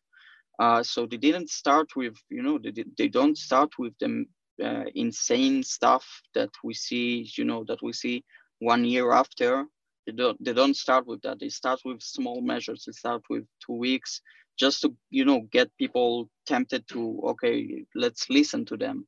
[0.59, 4.25] uh, so they didn't start with you know they, they don't start with the
[4.63, 8.25] uh, insane stuff that we see you know that we see
[8.59, 9.65] one year after.
[10.07, 11.41] They don't they don't start with that.
[11.41, 12.85] They start with small measures.
[12.87, 14.21] They start with two weeks
[14.59, 19.07] just to you know get people tempted to okay let's listen to them.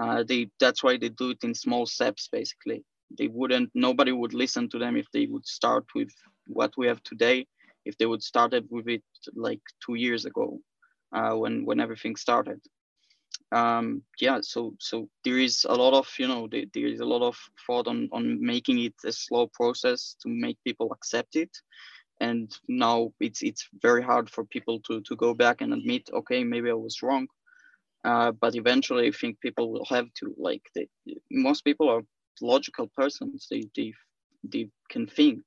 [0.00, 2.84] Uh, they that's why they do it in small steps basically.
[3.18, 6.10] They wouldn't nobody would listen to them if they would start with
[6.46, 7.46] what we have today
[7.84, 9.02] if they would started with it
[9.34, 10.60] like two years ago
[11.16, 12.60] uh, when when everything started
[13.52, 17.04] um yeah so so there is a lot of you know there, there is a
[17.04, 21.50] lot of thought on on making it a slow process to make people accept it.
[22.20, 26.44] And now it's it's very hard for people to to go back and admit okay
[26.44, 27.28] maybe i was wrong.
[28.04, 30.62] Uh, but eventually i think people will have to like
[31.30, 32.02] most people are
[32.40, 33.46] logical persons.
[33.50, 33.92] They they
[34.42, 35.42] they can think.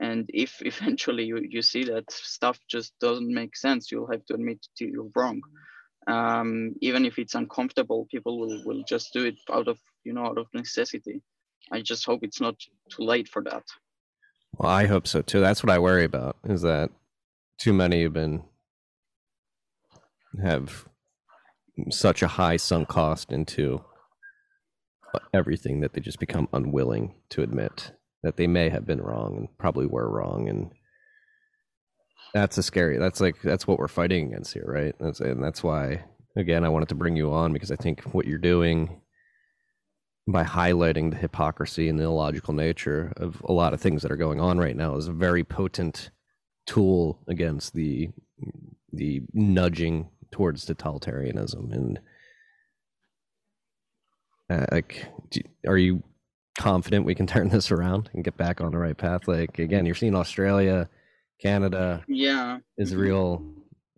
[0.00, 4.34] And if eventually you, you see that stuff just doesn't make sense you'll have to
[4.34, 5.40] admit to you're wrong
[6.06, 10.26] um, even if it's uncomfortable people will, will just do it out of you know
[10.26, 11.20] out of necessity
[11.72, 12.54] i just hope it's not
[12.90, 13.64] too late for that
[14.58, 15.40] Well, I hope so too.
[15.40, 16.90] That's what I worry about is that
[17.58, 18.42] too many have been
[20.42, 20.86] have
[21.90, 23.84] such a high sunk cost into
[25.32, 27.92] everything that they just become unwilling to admit
[28.22, 30.70] that they may have been wrong and probably were wrong and
[32.34, 34.94] that's a scary that's like that's what we're fighting against here right?
[35.00, 36.04] That's and that's why
[36.36, 39.00] again i wanted to bring you on because i think what you're doing
[40.28, 44.16] by highlighting the hypocrisy and the illogical nature of a lot of things that are
[44.16, 46.10] going on right now is a very potent
[46.66, 48.10] tool against the
[48.92, 51.72] the nudging towards totalitarianism.
[51.72, 52.00] And
[54.50, 56.02] uh, like do, are you
[56.58, 59.28] confident we can turn this around and get back on the right path?
[59.28, 60.88] Like again you're seeing australia
[61.40, 62.58] canada yeah.
[62.78, 63.44] israel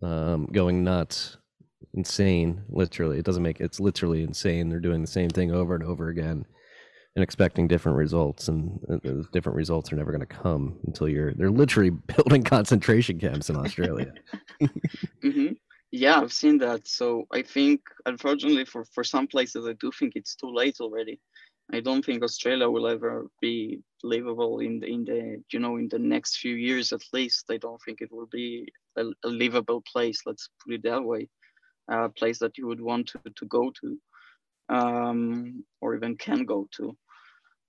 [0.01, 1.37] um, going nuts
[1.93, 3.19] insane literally.
[3.19, 4.69] It doesn't make it's literally insane.
[4.69, 6.45] They're doing the same thing over and over again
[7.15, 11.33] and expecting different results and those different results are never going to come until you're
[11.33, 14.13] they're literally building concentration camps in australia.
[15.21, 15.53] Hmm
[15.91, 16.87] Yeah, I've seen that.
[16.87, 21.19] So I think, unfortunately, for, for some places, I do think it's too late already.
[21.73, 25.87] I don't think Australia will ever be livable in the, in the you know in
[25.89, 27.45] the next few years at least.
[27.49, 30.21] I don't think it will be a, a livable place.
[30.25, 31.29] Let's put it that way,
[31.89, 33.97] a place that you would want to, to go to,
[34.69, 36.95] um, or even can go to.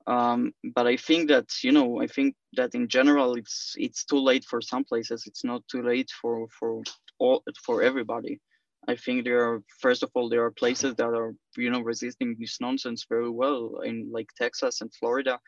[0.07, 4.19] Um, but I think that you know I think that in general it's it's too
[4.19, 5.25] late for some places.
[5.27, 6.83] It's not too late for for
[7.19, 8.41] all for everybody.
[8.89, 12.37] I think there are first of all there are places that are you know resisting
[12.39, 15.39] this nonsense very well in like Texas and Florida.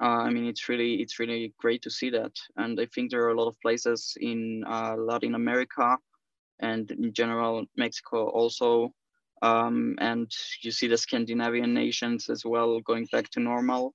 [0.00, 3.22] Uh, I mean it's really it's really great to see that, and I think there
[3.24, 5.96] are a lot of places in uh, Latin America,
[6.60, 8.92] and in general Mexico also,
[9.42, 10.30] um, and
[10.62, 13.94] you see the Scandinavian nations as well going back to normal.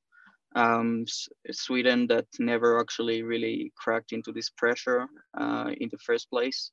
[0.56, 1.06] Um,
[1.52, 6.72] Sweden that never actually really cracked into this pressure uh, in the first place.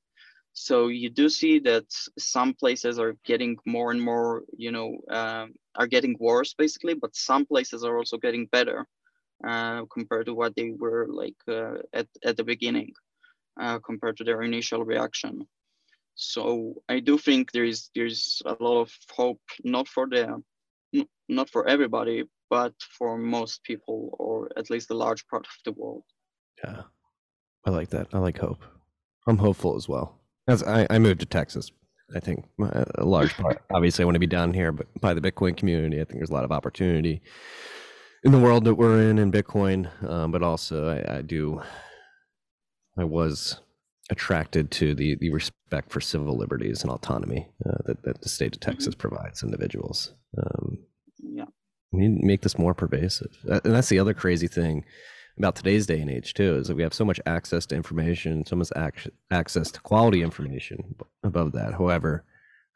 [0.55, 1.85] So you do see that
[2.16, 7.14] some places are getting more and more you know um, are getting worse basically but
[7.16, 8.87] some places are also getting better
[9.47, 12.92] uh, compared to what they were like uh, at, at the beginning
[13.61, 15.47] uh, compared to their initial reaction.
[16.16, 20.42] So i do think there is there's a lot of hope not for the
[21.28, 25.72] not for everybody but for most people or at least a large part of the
[25.72, 26.05] world.
[26.62, 26.82] Yeah.
[27.66, 28.09] I like that.
[28.12, 28.62] I like hope.
[29.26, 30.20] I'm hopeful as well.
[30.47, 31.72] As i, I moved to texas
[32.14, 33.62] i think a large part.
[33.70, 36.30] Obviously i want to be down here but by the bitcoin community i think there's
[36.30, 37.22] a lot of opportunity
[38.25, 41.61] in the world that we're in in Bitcoin, um, but also I, I do.
[42.97, 43.61] I was
[44.11, 48.55] attracted to the the respect for civil liberties and autonomy uh, that that the state
[48.57, 48.70] of Mm-hmm.
[48.70, 50.14] Texas provides individuals.
[50.39, 50.79] Um,
[51.22, 51.47] Yeah.
[51.93, 54.85] we need to make this more pervasive, Uh, and that's the other crazy thing
[55.39, 58.45] about today's day and age too is that we have so much access to information,
[58.47, 60.95] so much ac- access to quality information
[61.25, 61.72] above that.
[61.75, 62.25] However,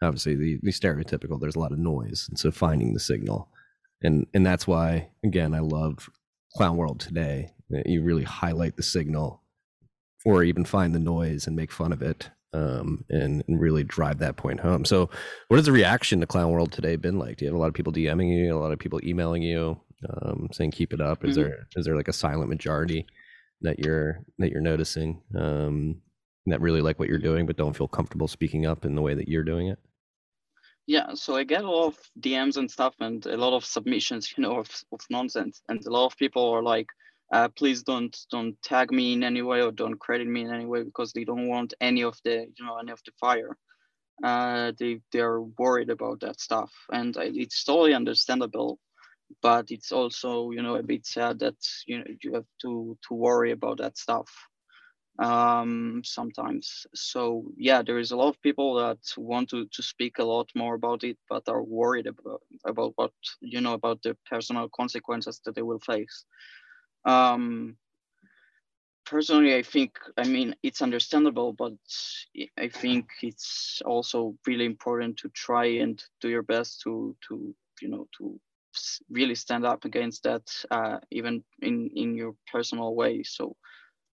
[0.03, 3.49] obviously the, the stereotypical, there's a lot of noise, and so finding the signal,
[4.03, 6.09] and and that's why again I love
[6.55, 7.51] Clown World today.
[7.85, 9.43] You really highlight the signal,
[10.25, 14.19] or even find the noise and make fun of it, um, and, and really drive
[14.21, 14.87] that point home.
[14.87, 15.11] So,
[15.49, 17.37] what has the reaction to Clown World today been like?
[17.37, 19.79] Do you have a lot of people DMing you, a lot of people emailing you,
[20.23, 21.25] um, saying keep it up?
[21.27, 21.43] Is Mhm.
[21.43, 23.07] there is there like a silent majority
[23.61, 26.01] that you're that you're noticing um,
[26.47, 29.13] that really like what you're doing but don't feel comfortable speaking up in the way
[29.15, 29.79] that you're doing it?
[30.89, 34.33] Yeah, so I get a lot of DMs and stuff and a lot of submissions,
[34.37, 35.61] you know, of, of nonsense.
[35.69, 36.87] And a lot of people are like,
[37.31, 40.65] uh, please don't don't tag me in any way or don't credit me in any
[40.65, 43.55] way because they don't want any of the, you know, any of the fire.
[44.25, 48.79] Uh, they they're worried about that stuff, and it's totally understandable.
[49.43, 53.15] But it's also, you know, a bit sad that you know you have to to
[53.15, 54.31] worry about that stuff
[55.19, 56.87] um sometimes.
[56.95, 60.49] So yeah there is a lot of people that want to to speak a lot
[60.55, 65.41] more about it but are worried about about what you know about the personal consequences
[65.45, 66.25] that they will face.
[67.05, 67.77] Um
[69.07, 71.73] personally i think i mean it's understandable but
[72.59, 77.89] i think it's also really important to try and do your best to to you
[77.89, 78.39] know to
[79.11, 83.23] really stand up against that uh, even in in your personal way.
[83.23, 83.57] So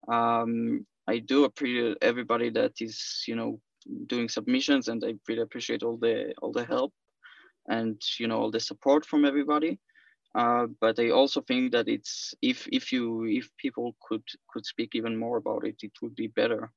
[0.08, 3.60] um, I do appreciate everybody that is, you know,
[4.06, 6.92] doing submissions, and I really appreciate all the all the help
[7.68, 9.78] and you know all the support from everybody.
[10.34, 14.94] Uh, but I also think that it's if if you if people could could speak
[14.94, 16.70] even more about it, it would be better.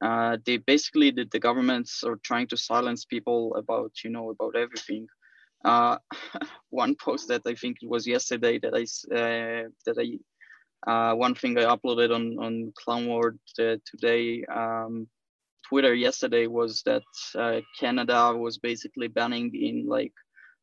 [0.00, 4.56] Uh, they basically the, the governments are trying to silence people about you know about
[4.56, 5.06] everything.
[5.64, 5.96] Uh,
[6.70, 8.82] one post that I think it was yesterday that I
[9.14, 10.18] uh, that I
[10.86, 15.06] uh, one thing I uploaded on on Clown World uh, today, um,
[15.68, 17.02] Twitter yesterday was that
[17.34, 20.12] uh, Canada was basically banning in like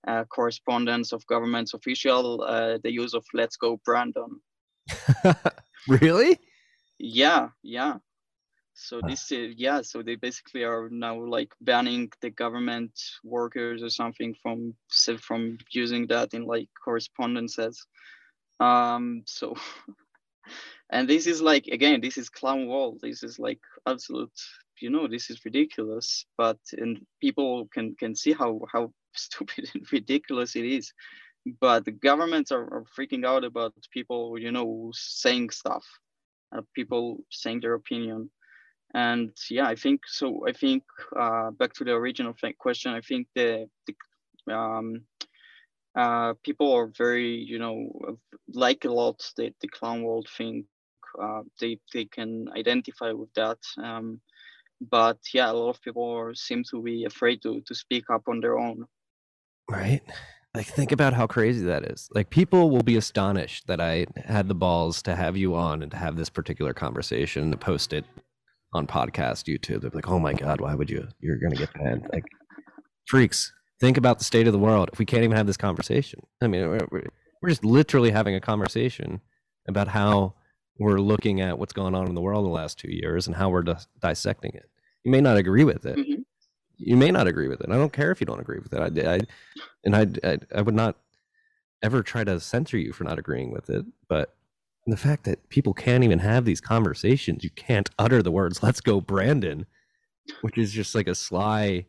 [0.07, 4.41] uh, correspondence of government's official uh, the use of "Let's Go Brandon."
[5.87, 6.39] really?
[6.97, 7.95] Yeah, yeah.
[8.73, 9.81] So this is yeah.
[9.81, 12.91] So they basically are now like banning the government
[13.23, 14.73] workers or something from
[15.19, 17.85] from using that in like correspondences.
[18.59, 19.23] Um.
[19.27, 19.55] So,
[20.91, 22.99] and this is like again, this is clown world.
[23.01, 24.31] This is like absolute.
[24.81, 26.25] You know, this is ridiculous.
[26.37, 30.93] But and people can can see how how stupid and ridiculous it is.
[31.61, 35.85] But the governments are, are freaking out about people, you know, saying stuff
[36.55, 38.29] uh, people saying their opinion
[38.93, 40.83] and yeah i think so i think
[41.19, 45.01] uh, back to the original question i think the, the um,
[45.95, 47.89] uh, people are very you know
[48.53, 50.65] like a lot the, the clown world thing
[51.21, 54.19] uh, they they can identify with that um,
[54.89, 58.23] but yeah a lot of people are, seem to be afraid to to speak up
[58.27, 58.85] on their own
[59.69, 60.01] Right?
[60.55, 62.09] Like think about how crazy that is.
[62.13, 65.91] Like people will be astonished that I had the balls to have you on and
[65.91, 68.03] to have this particular conversation to post it
[68.73, 69.81] on podcast YouTube.
[69.81, 71.07] They're like, "Oh my god, why would you?
[71.21, 72.25] You're to get banned." Like
[73.05, 73.53] freaks.
[73.79, 74.89] Think about the state of the world.
[74.91, 76.21] If we can't even have this conversation.
[76.41, 77.09] I mean, we're, we're-
[77.47, 79.21] just literally having a conversation
[79.67, 80.33] about how
[80.77, 83.49] we're looking at what's going on in the world the last 2 years and how
[83.49, 84.69] we're dis- dissecting it.
[85.05, 86.25] You may not agree with it Mhm.
[86.77, 87.69] you may not agree with it.
[87.69, 89.05] I don't care if you don't agree with it.
[89.05, 89.19] I, I
[89.85, 90.97] and I, I, I would not
[91.81, 93.85] ever try to censor you for not agreeing with it.
[94.09, 94.35] But
[94.85, 98.81] the fact that people can't even have these conversations, you can't utter the words "Let's
[98.81, 99.65] go, Brandon,"
[100.41, 101.85] which is just like a sly,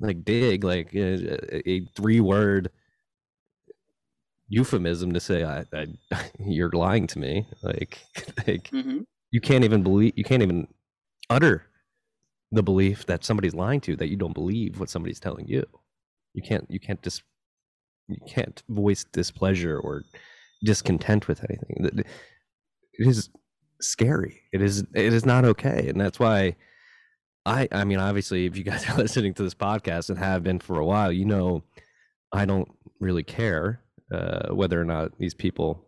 [0.00, 2.70] like dig, like a, a three-word
[4.48, 5.86] euphemism to say I, I,
[6.38, 7.46] you're lying to me.
[7.62, 7.98] Like,
[8.46, 9.00] like hmm
[9.32, 10.68] you can't even believe you can't even
[11.30, 11.66] utter
[12.52, 15.64] the belief that somebody's lying to you that you don't believe what somebody's telling you.
[16.34, 17.22] You can't you can't just
[18.08, 20.04] you can't voice displeasure or
[20.64, 21.76] discontent with anything.
[21.80, 22.06] Th- th-
[22.94, 23.30] it is
[23.80, 24.42] scary.
[24.52, 25.88] It is it is not okay.
[25.88, 26.56] And that's why
[27.46, 30.58] i i mean obviously if you guys are listening to this podcast and have been
[30.58, 31.62] for a while you know
[32.32, 32.68] i don't
[33.00, 33.80] really care
[34.12, 35.86] uh, whether or not these people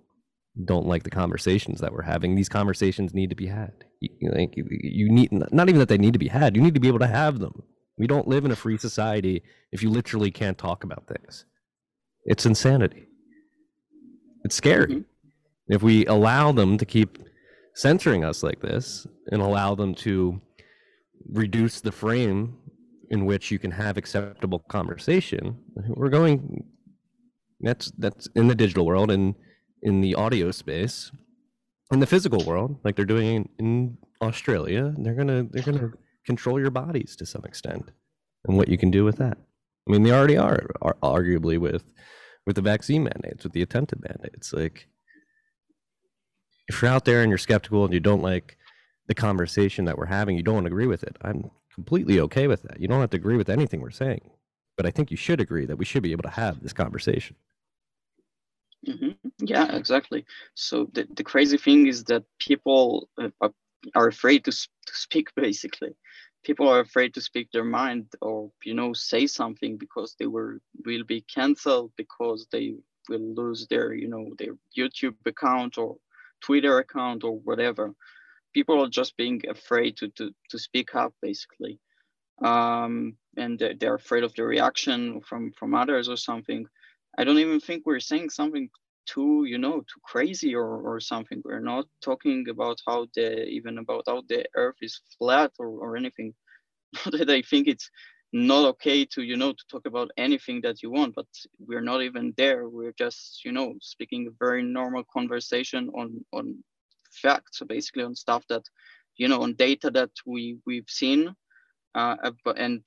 [0.65, 2.35] don't like the conversations that we're having.
[2.35, 3.73] These conversations need to be had.
[4.01, 6.57] You, like, you need not even that they need to be had.
[6.57, 7.63] You need to be able to have them.
[7.97, 9.43] We don't live in a free society
[9.73, 11.45] if you literally can't talk about things.
[12.25, 13.07] It's insanity.
[14.45, 14.87] It's scary.
[14.87, 15.75] Mm-hmm.
[15.75, 17.19] If we allow them to keep
[17.75, 20.41] censoring us like this and allow them to
[21.29, 22.57] reduce the frame
[23.11, 25.59] in which you can have acceptable conversation,
[25.89, 26.65] we're going
[27.61, 29.35] that's that's in the digital world and
[29.83, 31.11] in the audio space.
[31.91, 35.93] In the physical world, like they're doing in, Australia, they're gonna they're gonna
[36.27, 37.91] control your bodies to some extent
[38.47, 39.39] and what you can do with that.
[39.89, 41.85] I mean, they already are, are arguably with
[42.47, 44.53] with the vaccine mandates, with the attempted mandates.
[44.53, 44.89] Like,
[46.67, 48.58] if you're out there and you're skeptical and you don't like
[49.09, 51.17] the conversation that we're having, you don't agree with it.
[51.23, 52.79] I'm completely okay with that.
[52.79, 54.31] You don't have to agree with anything we're saying,
[54.77, 57.35] but I think you should agree that we should be able to have this conversation.
[58.87, 59.29] Mm-hmm.
[59.41, 60.25] Yeah, exactly.
[60.55, 63.49] So the, the crazy thing is that people uh,
[63.95, 65.95] are afraid to, to speak, basically.
[66.45, 70.61] People are afraid to speak their mind or, you know, say something because they were
[70.87, 72.75] will be canceled because they
[73.09, 75.97] will lose their, you know, their YouTube account or
[76.41, 77.93] Twitter account or whatever.
[78.55, 81.79] People are just being afraid to, to, to speak up, basically.
[82.43, 86.67] Um, and they're, afraid of the reaction from, from others or something.
[87.19, 88.69] I don't even think we're saying something
[89.07, 91.43] too, you know, too crazy or, or something.
[91.45, 95.97] We're not talking about how the, even about how the earth is flat or, or
[95.97, 96.35] anything.
[97.13, 97.91] That I think it's
[98.33, 101.27] not okay to, you know, to talk about anything that you want, but
[101.59, 102.69] we're not even there.
[102.69, 106.63] We're just, you know, speaking a very normal conversation on, on
[107.19, 108.63] facts, so basically on stuff that,
[109.17, 111.35] you know, on data that we, we've seen
[111.95, 112.17] uh,
[112.57, 112.83] and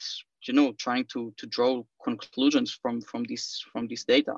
[0.48, 4.36] you know trying to to draw conclusions from from this from this data.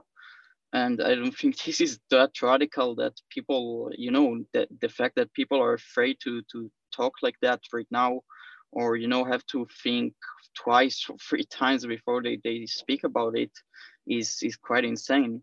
[0.73, 5.15] And i don't think this is that radical that people you know that the fact
[5.15, 8.21] that people are afraid to to talk like that right now
[8.71, 10.13] or you know have to think
[10.55, 13.51] twice or three times before they, they speak about it
[14.07, 15.41] is is quite insane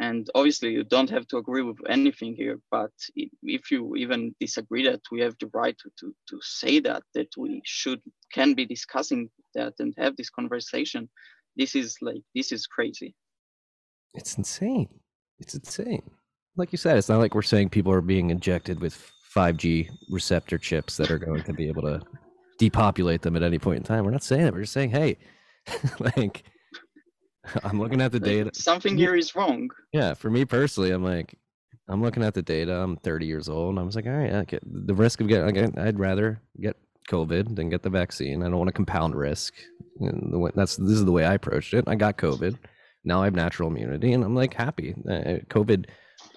[0.00, 4.84] and obviously you don't have to agree with anything here but if you even disagree
[4.84, 8.00] that we have the right to, to, to say that that we should
[8.32, 11.08] can be discussing that and have this conversation
[11.56, 13.14] this is like this is crazy.
[14.14, 14.88] It's insane.
[15.38, 16.02] It's insane.
[16.56, 20.58] Like you said it's not like we're saying people are being injected with 5g receptor
[20.58, 22.00] chips that are going to be able to
[22.58, 24.04] depopulate them at any point in time.
[24.04, 24.52] We're not saying that.
[24.52, 25.18] We're just saying hey
[26.16, 26.44] like
[27.64, 31.34] i'm looking at the data something here is wrong yeah for me personally i'm like
[31.88, 34.32] i'm looking at the data i'm 30 years old and i was like all right
[34.32, 34.58] okay.
[34.62, 36.76] the risk of getting i'd rather get
[37.08, 38.42] COVID, than get the vaccine.
[38.42, 39.54] I don't want to compound risk.
[40.00, 41.84] And the way, that's this is the way I approached it.
[41.86, 42.58] I got COVID.
[43.04, 44.94] Now I have natural immunity, and I'm like happy.
[45.08, 45.86] Uh, COVID,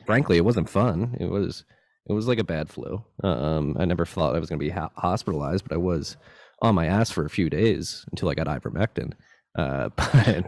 [0.05, 1.15] frankly, it wasn't fun.
[1.19, 1.63] It was
[2.07, 3.03] it was like a bad flu.
[3.23, 6.17] Um, I never thought I was going to be ha- hospitalized, but I was
[6.61, 9.13] on my ass for a few days until I got ivermectin.
[9.55, 10.43] Uh, but then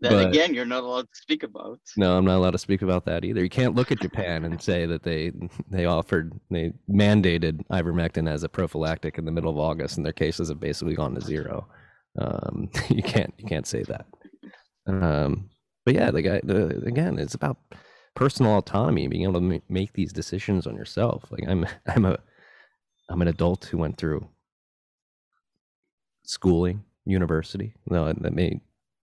[0.00, 1.80] but, again, you're not allowed to speak about.
[1.96, 3.42] No, I'm not allowed to speak about that either.
[3.42, 5.32] You can't look at Japan and say that they
[5.68, 10.12] they offered they mandated ivermectin as a prophylactic in the middle of August, and their
[10.12, 11.66] cases have basically gone to zero.
[12.20, 14.06] Um, you can't you can't say that.
[14.86, 15.50] Um,
[15.84, 17.56] but yeah, the guy the, again, it's about
[18.14, 21.24] personal autonomy, being able to make these decisions on yourself.
[21.32, 22.18] Like I'm I'm a
[23.10, 24.28] I'm an adult who went through
[26.22, 27.74] schooling university.
[27.88, 28.60] No, that may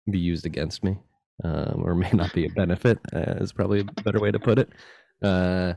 [0.10, 0.98] be used against me,
[1.44, 3.00] um, or may not be a benefit.
[3.14, 4.70] Uh, is probably a better way to put it.
[5.22, 5.74] Uh,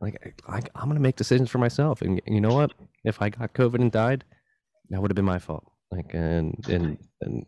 [0.00, 2.72] like I, I'm going to make decisions for myself, and you know what?
[3.04, 4.24] If I got COVID and died,
[4.90, 5.64] that would have been my fault.
[5.90, 7.46] Like, and and and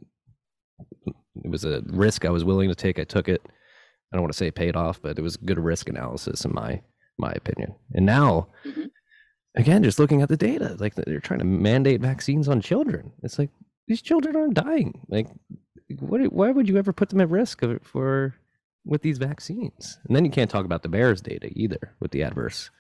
[1.07, 2.99] it was a risk I was willing to take.
[2.99, 3.43] I took it.
[3.45, 6.81] I don't want to say paid off, but it was good risk analysis in my
[7.19, 7.75] my opinion.
[7.95, 8.49] And now.
[8.65, 8.87] Mm-hmm
[9.57, 13.13] again, just looking at the data, like they're trying to mandate vaccines on children.
[13.23, 13.51] It's like
[13.91, 15.01] these children aren't dying.
[15.09, 15.27] Like,
[15.99, 16.21] what?
[16.33, 18.37] Why would you ever put them at risk for
[18.85, 19.99] with these vaccines?
[20.07, 22.71] And then you can't talk about the VAERS data either with the adverse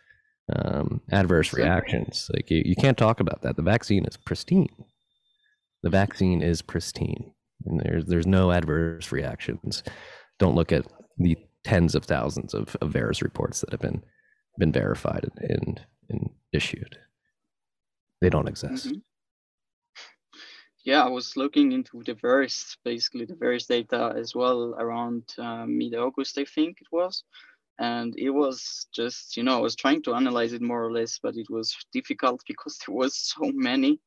[0.55, 2.31] um, adverse reactions.
[2.33, 3.57] Like you, you can't talk about that.
[3.57, 4.85] The vaccine is pristine.
[5.83, 7.33] The vaccine is pristine,
[7.67, 9.83] and there's there's no adverse reactions.
[10.39, 10.87] Don't look at
[11.19, 14.05] the tens of thousands of, of VAERS reports that have been
[14.59, 16.99] been verified and, and issued.
[18.21, 18.87] They don't exist.
[18.87, 18.99] Mm-hmm
[20.85, 25.67] yeah, I was looking into the VAERS, basically the VAERS data as well around uh,
[25.67, 27.25] mid-August, I think it was.
[27.79, 31.19] And it was just, you know, I was trying to analyze it more or less,
[31.23, 34.01] but it was difficult because there was so many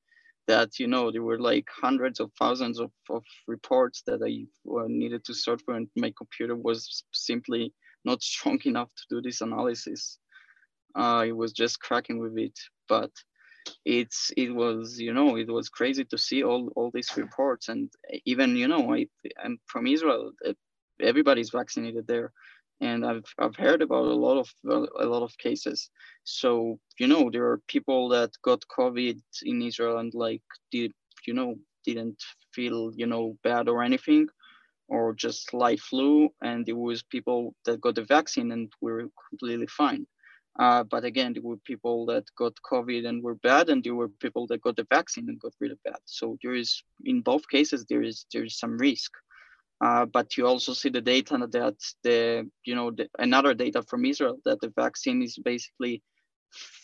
[0.47, 4.85] that, you know, there were like hundreds of thousands of, of reports that I uh,
[4.87, 9.41] needed to sort for and my computer was simply not strong enough to do this
[9.41, 10.17] analysis.
[10.95, 12.59] Uh, it was just cracking with it.
[12.89, 13.11] But
[13.85, 17.89] it's it was you know it was crazy to see all all these reports and
[18.25, 19.07] even you know I,
[19.43, 20.31] i'm from israel
[21.01, 22.31] everybody's vaccinated there
[22.81, 24.49] and I've I've heard about a lot of
[24.99, 25.89] a lot of cases.
[26.23, 30.91] So you know there are people that got COVID in Israel and like did
[31.25, 31.55] you know
[31.85, 32.21] didn't
[32.53, 34.27] feel you know bad or anything,
[34.87, 39.67] or just light flu, and it was people that got the vaccine and were completely
[39.67, 40.05] fine.
[40.59, 44.09] Uh, but again, there were people that got COVID and were bad, and there were
[44.09, 45.97] people that got the vaccine and got really bad.
[46.05, 49.11] So there is, in both cases, there is there is some risk.
[49.83, 54.05] Uh, but you also see the data that the you know the, another data from
[54.05, 56.03] Israel that the vaccine is basically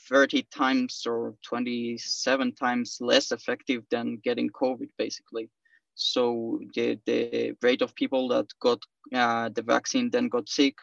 [0.10, 5.50] 30 times or 27 times less effective than getting COVID, basically.
[5.94, 8.80] So the, the rate of people that got
[9.14, 10.76] uh, the vaccine then got sick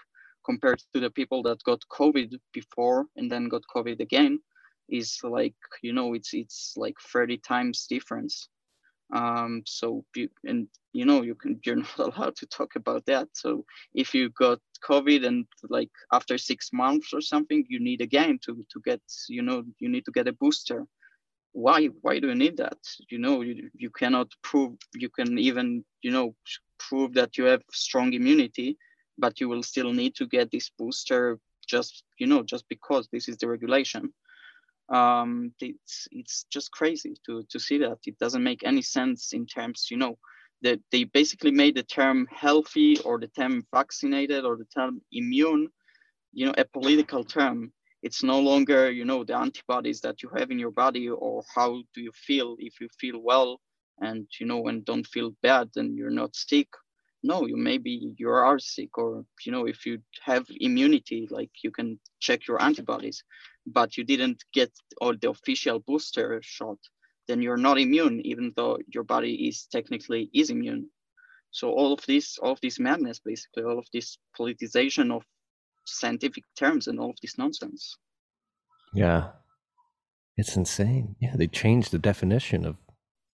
[0.47, 4.41] compared to the people that got COVID before and then got COVID again
[4.89, 8.49] is like, you know, it's it's like 30 times difference.
[9.13, 10.05] Um, so
[10.45, 13.29] and you know you can you're not allowed to talk about that.
[13.33, 18.39] So if you got COVID and like after six months or something, you need again
[18.45, 20.87] to to get you know you need to get a booster
[21.57, 22.77] why why do you need that
[23.09, 26.35] you know you, you cannot prove you can even you know
[26.79, 28.77] prove that you have strong immunity
[29.19, 33.29] but you will still need to get this booster just you know just because this
[33.29, 34.13] is the regulation.
[34.89, 37.99] Um it's it's just crazy to to see that.
[38.07, 40.19] It doesn't make any sense in terms you know
[40.63, 45.69] that they basically made the term healthy or the term vaccinated or the term immune
[46.33, 47.73] you know a political term.
[48.03, 51.83] It's no longer you know the antibodies that you have in your body or how
[51.95, 52.57] do you feel.
[52.59, 53.61] If you feel well
[54.01, 56.69] and you know and don't feel bad then you're not sick
[57.23, 61.71] no you maybe you are sick or you know if you have immunity like you
[61.71, 63.23] can check your antibodies
[63.67, 66.79] but you didn't get all the official booster shot
[67.29, 70.89] then you're not immune even though your body is technically is immune
[71.51, 75.23] so all of this all of this madness basically all of this politicization of
[75.87, 77.97] scientific terms and all of this nonsense.
[78.93, 79.29] Yeah,
[80.37, 81.17] it's insane.
[81.21, 82.77] Yeah, they changed the definition of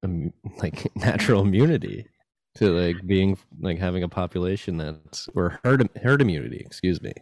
[0.03, 2.07] um, like natural immunity
[2.57, 6.63] to like being like having a population that's or herd herd immunity.
[6.65, 7.13] Excuse me.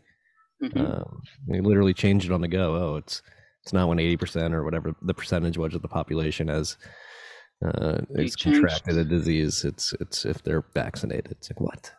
[0.62, 0.78] Mm-hmm.
[0.78, 2.76] Um, they literally changed it on the go.
[2.76, 3.22] Oh, it's
[3.62, 6.76] it's not when eighty percent or whatever the percentage was of the population has
[7.64, 9.64] uh, is contracted a disease.
[9.64, 11.32] It's it's if they're vaccinated.
[11.32, 11.92] It's like what?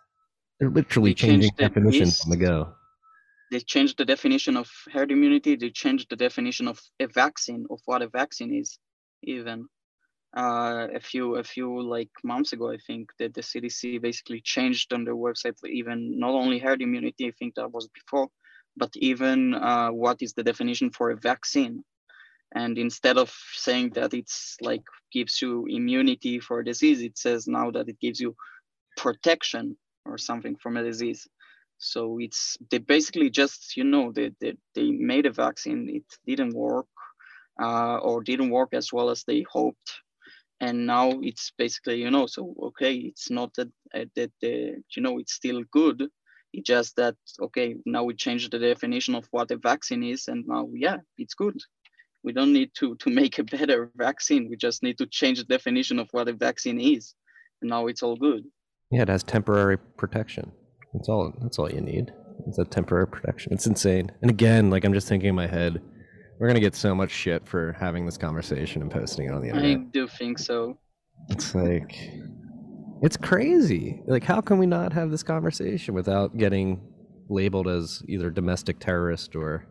[0.59, 2.73] They're literally they changing definitions on the go
[3.51, 5.55] they changed the definition of herd immunity.
[5.55, 8.79] They changed the definition of a vaccine, of what a vaccine is,
[9.23, 9.67] even.
[10.36, 14.93] Uh, a few a few like months ago, I think that the CDC basically changed
[14.93, 18.29] on their website even not only herd immunity, I think that was before,
[18.77, 21.84] but even uh, what is the definition for a vaccine.
[22.55, 27.47] And instead of saying that it's like gives you immunity for a disease, it says
[27.47, 28.36] now that it gives you
[28.95, 29.75] protection
[30.05, 31.27] or something from a disease.
[31.77, 36.53] So it's they basically just you know they they, they made a vaccine, it didn't
[36.53, 36.88] work
[37.61, 40.01] uh, or didn't work as well as they hoped,
[40.62, 45.01] and now it's basically you know so okay it's not that uh, that the you
[45.01, 46.07] know it's still good.
[46.53, 50.45] It's just that okay now we change the definition of what a vaccine is, and
[50.47, 51.57] now yeah it's good.
[52.24, 54.49] We don't need to to make a better vaccine.
[54.49, 57.16] We just need to change the definition of what a vaccine is,
[57.62, 58.43] and now it's all good.
[58.91, 60.51] Yeah, it has temporary protection.
[60.93, 61.34] That's all.
[61.41, 62.14] That's all you need.
[62.47, 63.53] It's a temporary protection.
[63.53, 64.12] It's insane.
[64.22, 65.82] And again, like I'm just thinking in my head,
[66.42, 69.50] we're gonna get so much shit for having this conversation and posting it on the
[69.50, 69.78] internet.
[69.78, 70.76] I do think so.
[71.30, 71.96] It's like,
[73.04, 74.02] it's crazy.
[74.08, 76.82] Like, how can we not have this conversation without getting
[77.30, 79.68] labeled as either domestic terrorist or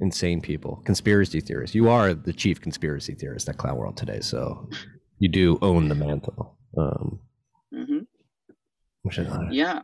[0.00, 1.76] insane people, conspiracy theorists?
[1.76, 4.68] You are the chief conspiracy theorist at Clown World today, so
[5.20, 6.58] you do own the mantle.
[6.76, 7.20] Um,
[7.72, 9.52] mm-hmm.
[9.52, 9.82] yeah,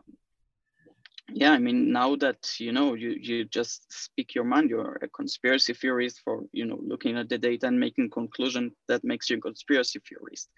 [1.33, 5.07] yeah i mean now that you know you you just speak your mind you're a
[5.09, 9.37] conspiracy theorist for you know looking at the data and making conclusion that makes you
[9.37, 10.49] a conspiracy theorist.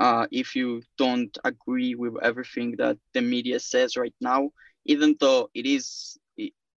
[0.00, 4.48] Uh, if you don't agree with everything that the media says right now
[4.84, 6.18] even though it is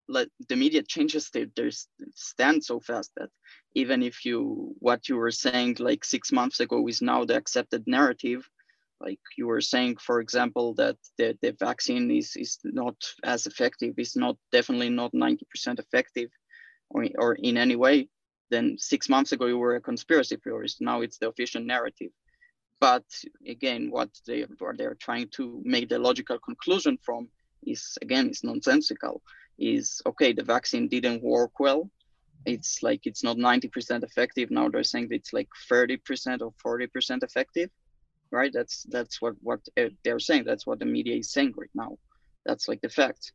[0.07, 1.69] like the media changes their, their
[2.15, 3.29] stand so fast that
[3.73, 7.83] even if you what you were saying like six months ago is now the accepted
[7.87, 8.47] narrative
[9.01, 13.95] like you were saying, for example, that the, the vaccine is, is not as effective,
[13.97, 16.29] is not definitely not 90% effective
[16.89, 18.07] or, or in any way,
[18.49, 20.81] then six months ago you were a conspiracy theorist.
[20.81, 22.11] Now it's the official narrative.
[22.79, 23.05] But
[23.47, 27.29] again, what they what they're trying to make the logical conclusion from
[27.63, 29.21] is again is nonsensical.
[29.59, 31.89] Is okay, the vaccine didn't work well.
[32.45, 34.49] It's like it's not 90% effective.
[34.49, 37.69] Now they're saying it's like 30% or 40% effective
[38.31, 38.51] right?
[38.53, 39.59] That's that's what what
[40.03, 40.45] they're saying.
[40.45, 41.97] That's what the media is saying right now.
[42.45, 43.31] That's like the fact.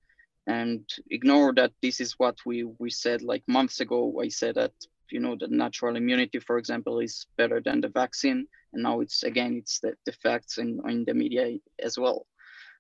[0.47, 4.73] and ignore that this is what we we said like months ago i said that
[5.11, 9.23] you know the natural immunity for example is better than the vaccine and now it's
[9.25, 12.27] again it's the, the facts in, in the media as well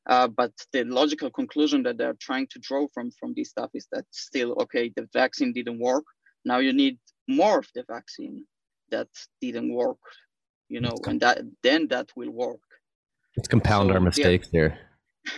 [0.08, 3.86] uh, but the logical conclusion that they're trying to draw from from this stuff is
[3.92, 6.04] that still okay the vaccine didn't work
[6.44, 6.98] now you need
[7.28, 8.44] more of the vaccine
[8.90, 9.08] that
[9.40, 9.98] didn't work
[10.68, 12.60] you know and that then that will work.
[13.36, 14.78] Let's compound So, our mistakes here.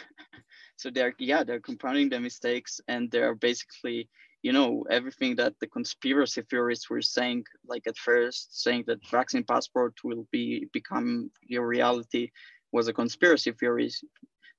[0.76, 4.08] So they're yeah they're compounding the mistakes and they're basically
[4.42, 9.42] you know everything that the conspiracy theorists were saying like at first saying that vaccine
[9.42, 12.30] passport will be become your reality
[12.70, 13.90] was a conspiracy theory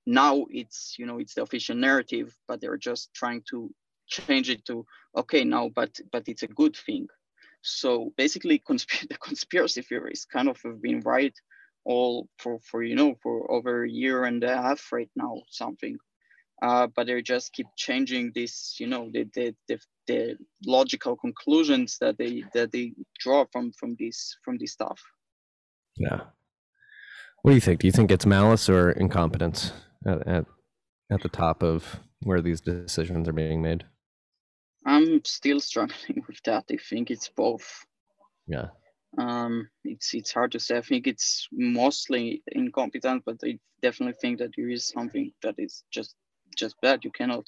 [0.05, 3.74] now it's you know it's the official narrative but they're just trying to
[4.07, 7.07] change it to okay now but but it's a good thing
[7.62, 11.34] so basically consp- the conspiracy theories kind of have been right
[11.86, 15.97] all for for you know for over a year and a half right now something.
[16.62, 21.97] Uh, but they just keep changing this you know the, the the the logical conclusions
[22.01, 25.01] that they that they draw from from this from this stuff.
[25.95, 26.22] Yeah.
[27.41, 27.80] What do you think?
[27.80, 29.72] Do you think it's malice or incompetence
[30.05, 30.45] at, at,
[31.10, 33.86] at the top of where these decisions are being made
[34.86, 36.65] i'm still struggling with that.
[36.71, 37.67] I think it's both.
[38.47, 38.67] Yeah.
[39.17, 40.77] Um it's it's hard to say.
[40.77, 45.84] I think it's mostly incompetent but i definitely think that there is something that is
[45.91, 46.15] just
[46.57, 47.03] just bad.
[47.03, 47.45] You cannot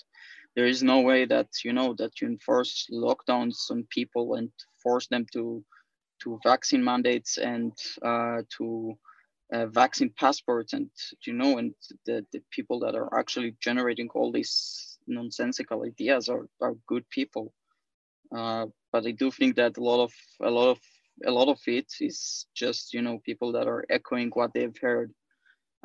[0.56, 4.50] there is no way that you know that you enforce lockdowns on people and
[4.84, 5.64] force them to
[6.24, 7.74] to vaccine mandates and
[8.04, 8.94] uh, to
[9.54, 10.90] uh, vaccine passports and
[11.26, 11.74] you know and
[12.06, 17.54] the, the people that are actually generating all these nonsensical ideas are, are good people.
[18.36, 20.80] Uh, but i do think that a lot of a lot of
[21.26, 25.12] a lot of it is just you know people that are echoing what they've heard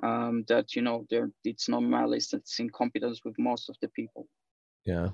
[0.02, 4.28] um, that you know there it's not malice it's incompetence with most of the people.
[4.84, 5.08] Yeah.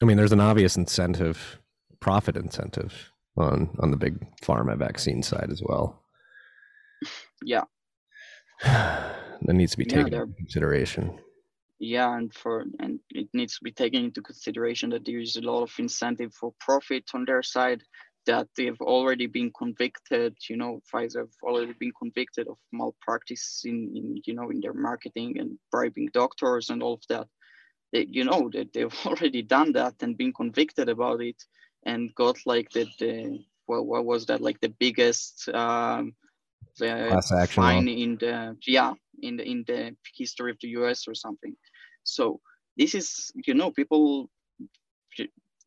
[0.00, 1.60] I mean there's an obvious incentive
[2.00, 6.02] profit incentive on on the big pharma vaccine side as well.
[7.44, 7.64] Yeah.
[9.44, 11.18] That needs to be taken they're- into consideration
[11.82, 15.40] yeah and for and it needs to be taken into consideration that there is a
[15.40, 17.82] lot of incentive for profit on their side
[18.24, 23.90] that they've already been convicted you know pfizer have already been convicted of malpractice in,
[23.96, 27.26] in you know in their marketing and bribing doctors and all of that
[27.92, 31.42] they, you know that they've already done that and been convicted about it
[31.84, 36.14] and got like the, the well, what was that like the biggest um
[36.78, 37.70] the Class action law.
[37.70, 41.56] fine in the yeah in the in the history of the us or something
[42.04, 42.40] so
[42.76, 44.30] this is you know people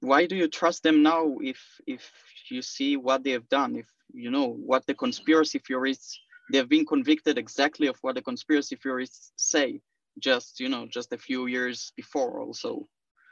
[0.01, 2.11] why do you trust them now if if
[2.49, 6.19] you see what they have done if you know what the conspiracy theorists
[6.51, 9.81] they've been convicted exactly of what the conspiracy theorists say
[10.19, 12.87] just you know just a few years before also.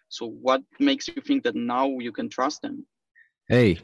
[0.09, 2.85] So what makes you think that now you can trust them?
[3.47, 3.79] Hey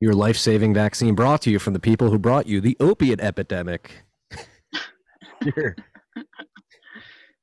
[0.00, 4.04] your life-saving vaccine brought to you from the people who brought you the opiate epidemic.
[5.42, 5.74] Here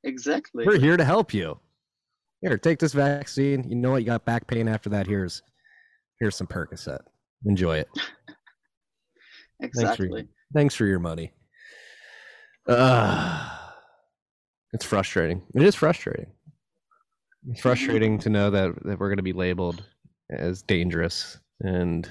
[0.06, 0.66] exactly.
[0.66, 1.58] We're here to help you.
[2.40, 3.68] Here take this vaccine.
[3.68, 3.98] You know what?
[3.98, 5.06] You got back pain after that.
[5.06, 5.42] Here's
[6.20, 7.00] here's some percocet.
[7.44, 7.88] Enjoy it.
[9.60, 10.28] Thanks for, exactly.
[10.52, 11.32] thanks for your money.
[12.68, 13.48] Uh,
[14.74, 15.42] it's frustrating.
[15.54, 16.26] It is frustrating.
[17.48, 19.82] It's frustrating to know that, that we're going to be labeled
[20.30, 22.10] as dangerous and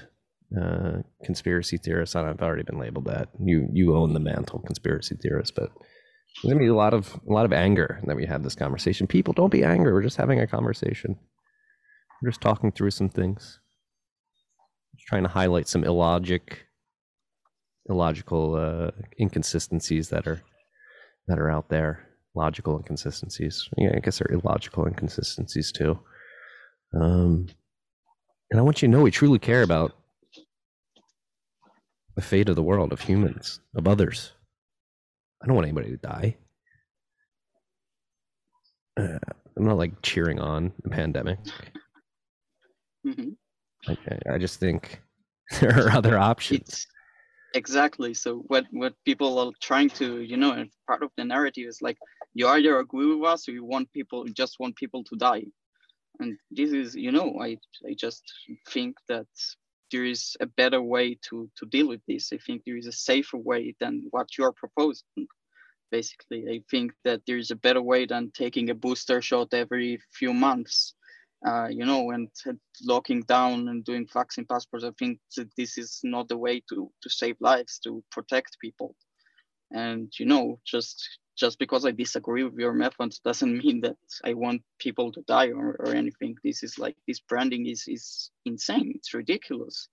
[0.60, 2.16] uh, conspiracy theorists.
[2.16, 3.28] I've already been labeled that.
[3.38, 5.54] You you own the mantle, conspiracy theorist.
[5.54, 5.70] But
[6.42, 9.06] there's gonna be a lot of a lot of anger that we have this conversation.
[9.06, 9.92] People, don't be angry.
[9.92, 11.18] We're just having a conversation.
[12.22, 13.58] We're just talking through some things.
[14.96, 16.66] Just trying to highlight some illogic,
[17.88, 20.42] illogical uh, inconsistencies that are
[21.28, 22.06] that are out there.
[22.34, 23.66] Logical inconsistencies.
[23.78, 25.98] Yeah, I guess they're illogical inconsistencies too.
[26.94, 27.46] Um,
[28.50, 29.92] and I want you to know we truly care about
[32.14, 34.32] the fate of the world, of humans, of others.
[35.42, 36.36] I don't want anybody to die.
[38.98, 39.18] Uh,
[39.56, 41.38] I'm not like cheering on the pandemic.
[43.04, 43.30] hmm
[43.88, 43.96] I,
[44.34, 45.00] I just think
[45.60, 46.60] there are other options.
[46.60, 46.86] it's
[47.54, 51.66] exactly so what what people are trying to you know and part of the narrative
[51.68, 51.96] is like
[52.34, 55.44] you either agree with us or you want people you just want people to die
[56.20, 57.56] and this is you know i
[57.88, 58.22] i just
[58.70, 59.26] think that
[59.90, 62.32] there is a better way to to deal with this.
[62.32, 65.28] I think there is a safer way than what you're proposing.
[65.92, 70.00] Basically i think that there is a better way than taking a booster shot every
[70.18, 70.96] few months
[71.44, 72.28] uh, you know, and
[72.84, 74.84] locking down and doing vaccine passports.
[74.84, 78.94] I think that this is not the way to to save lives, to protect people,
[79.70, 84.34] and you know, just just because I disagree with your method doesn't mean that I
[84.34, 86.36] want people to die or, or anything.
[86.42, 88.92] This is like this branding is is insane.
[88.96, 89.88] It's ridiculous.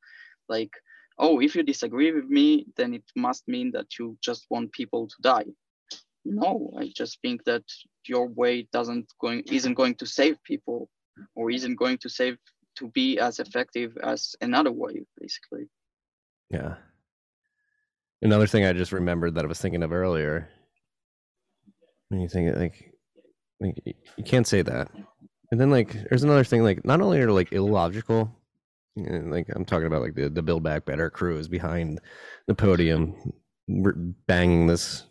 [0.50, 0.72] Like,
[1.20, 5.08] oh, if you disagree with me, then it must mean that you just want people
[5.08, 5.46] to die.
[6.26, 7.64] No, I just think that
[8.08, 10.90] your way doesn't going isn't going to save people
[11.36, 12.38] or isn't going to save
[12.76, 15.68] to be as effective as another way, basically.
[16.50, 16.76] Yeah.
[18.22, 20.50] Another thing I just remembered that I was thinking of earlier
[22.14, 22.94] when you think like,
[23.60, 24.90] like you can't say that.
[25.52, 28.32] And then like there's another thing like not only are like illogical,
[28.96, 32.00] like I'm talking about like the the Build Back Better crew is behind
[32.48, 33.16] the podium,
[34.28, 35.04] banging this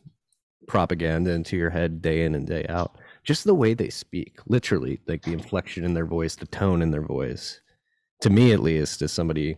[0.69, 2.97] propaganda into your head day in and day out.
[3.25, 6.91] Just the way they speak, literally, like the inflection in their voice, the tone in
[6.91, 7.61] their voice.
[8.23, 9.57] To me, at least, as somebody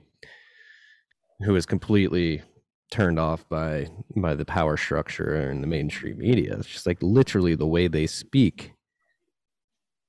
[1.41, 2.43] who is completely
[2.91, 6.57] turned off by by the power structure and the mainstream media.
[6.57, 8.73] It's just like literally the way they speak.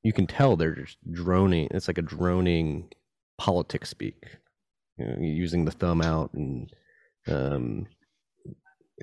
[0.04, 1.68] You can tell they're just droning.
[1.72, 2.90] It's like a droning
[3.38, 4.24] politics speak,
[4.98, 6.72] you know, using the thumb out, and
[7.28, 7.88] um,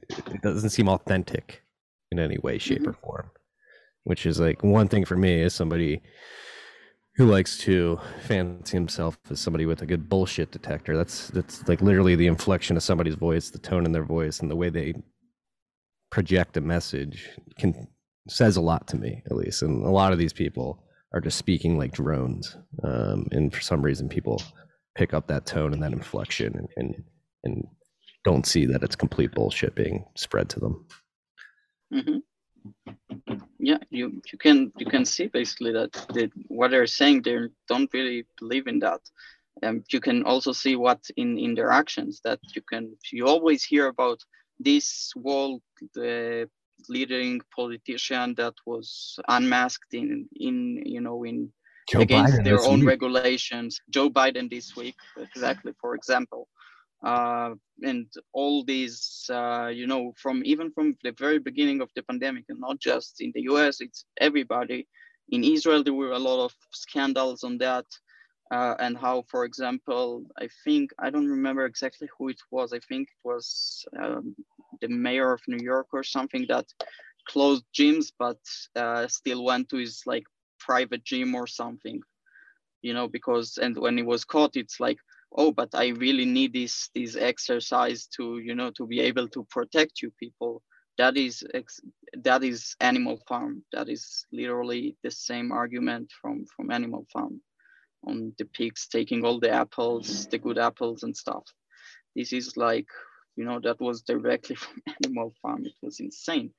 [0.09, 1.63] it doesn't seem authentic
[2.13, 2.91] in any way, shape, mm-hmm.
[2.91, 3.31] or form.
[4.05, 6.03] Which is like one thing for me as somebody
[7.17, 10.97] who likes to fancy himself as somebody with a good bullshit detector.
[10.97, 14.51] That's that's like literally the inflection of somebody's voice, the tone in their voice, and
[14.51, 14.95] the way they
[16.11, 17.89] project a message can
[18.29, 19.63] says a lot to me, at least.
[19.63, 23.83] And a lot of these people are just speaking like drones, um, and for some
[23.83, 24.43] reason, people
[24.95, 27.05] pick up that tone and that inflection, and and,
[27.45, 27.65] and
[28.25, 30.87] don't see that it's complete bullshit being spread to them.
[31.93, 37.39] Mm-hmm yeah you you can you can see basically that, that what they're saying they
[37.69, 39.01] don't really believe in that.
[39.63, 43.63] And you can also see what in in their actions that you can you always
[43.63, 44.19] hear about
[44.59, 45.63] this world
[45.95, 46.49] the
[46.89, 51.53] leading politician that was unmasked in in you know in
[51.89, 52.89] Joe against Biden their own week.
[52.89, 53.79] regulations.
[53.91, 56.49] Joe biden this week exactly for example
[57.05, 62.03] uh, and all these, uh, you know, from even from the very beginning of the
[62.03, 64.87] pandemic, and not just in the US, it's everybody.
[65.31, 67.87] In Israel, there were a lot of scandals on that,
[68.53, 72.73] uh, and how, for example, I think I don't remember exactly who it was.
[72.73, 74.37] I think it was um,
[74.81, 76.67] the mayor of New York or something that
[77.27, 78.39] closed gyms, but
[78.77, 80.25] uh, still went to his like
[80.61, 82.01] private gym or something,
[82.83, 84.99] you know, because and when he was caught, it's like
[85.37, 89.45] oh but i really need this this exercise to you know to be able to
[89.51, 90.63] protect you people.
[90.99, 91.43] That is
[92.23, 93.65] that is animal farm.
[93.73, 97.41] That is literally the same argument from from animal farm
[98.07, 101.45] on the pigs taking all the apples the good apples and stuff.
[102.15, 102.87] This is like
[103.37, 105.65] you know that was directly from animal farm.
[105.65, 106.51] It was insane.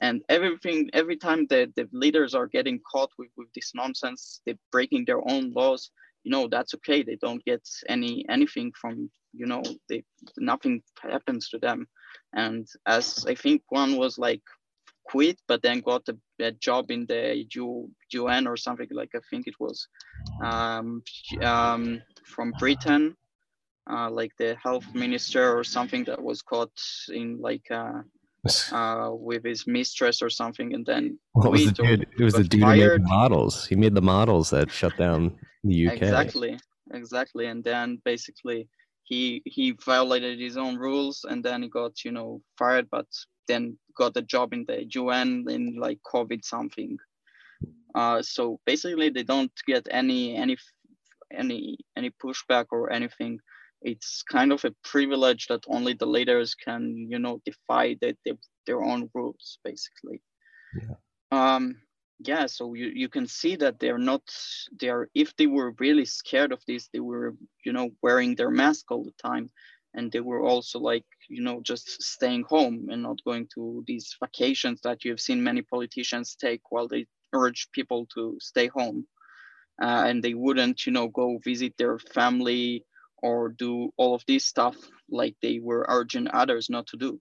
[0.00, 4.64] And everything every time the, the leaders are getting caught with, with this nonsense they're
[4.70, 5.90] breaking their own laws
[6.24, 7.02] you know that's okay.
[7.02, 10.04] They don't get any anything from you know they
[10.38, 11.86] nothing happens to them.
[12.34, 14.42] And as i think one was like
[15.04, 17.90] quit but then got a, a job in the U,
[18.28, 19.88] un or something like i think it was
[20.42, 21.02] um,
[21.42, 23.16] um, from britain
[23.90, 28.02] uh, like the health minister or something that was caught in like uh,
[28.72, 32.06] uh, with his mistress or something, and then what was the dude?
[32.18, 32.78] It was the dude fired.
[32.78, 33.66] who made the models.
[33.66, 36.02] He made the models that shut down the UK.
[36.02, 36.58] Exactly,
[36.92, 37.46] exactly.
[37.46, 38.68] And then basically
[39.04, 43.06] he he violated his own rules, and then he got you know fired, but
[43.48, 46.96] then got a job in the UN in like COVID something.
[47.94, 50.56] Uh, so basically, they don't get any any
[51.32, 53.38] any any pushback or anything
[53.82, 58.36] it's kind of a privilege that only the leaders can you know defy the, the,
[58.66, 60.22] their own rules basically.
[60.74, 60.94] Yeah.
[61.56, 61.76] um
[62.20, 64.22] yeah so you, you can see that they're not
[64.78, 68.90] they're if they were really scared of this they were you know wearing their mask
[68.90, 69.50] all the time.
[69.92, 74.16] And they were also like you know just staying home and not going to these
[74.22, 79.06] vacations that you have seen many politicians take while they urge people to stay home.
[79.82, 82.84] Uh, and they wouldn't you know go visit their family
[83.22, 84.76] or do all of this stuff
[85.10, 87.20] like they were urging others not to do.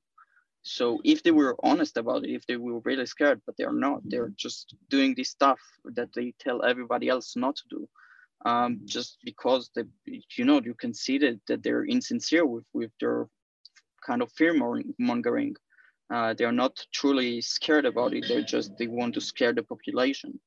[0.62, 4.02] So if they were honest about it, if they were really scared, but they're not,
[4.04, 5.60] they're just doing this stuff
[5.96, 7.90] that they tell everybody else not to do.
[8.46, 9.84] Um, just because they,
[10.38, 13.28] you know, you can see that, that they're insincere with, with their
[14.06, 14.54] kind of fear
[14.98, 15.56] mongering.
[16.14, 18.26] Uh, they're not truly scared about it.
[18.28, 20.40] They're just, they want to scare the population.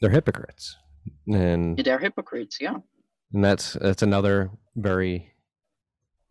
[0.00, 0.76] They're hypocrites.
[1.28, 2.78] And they're hypocrites, yeah
[3.32, 5.32] and that's that's another very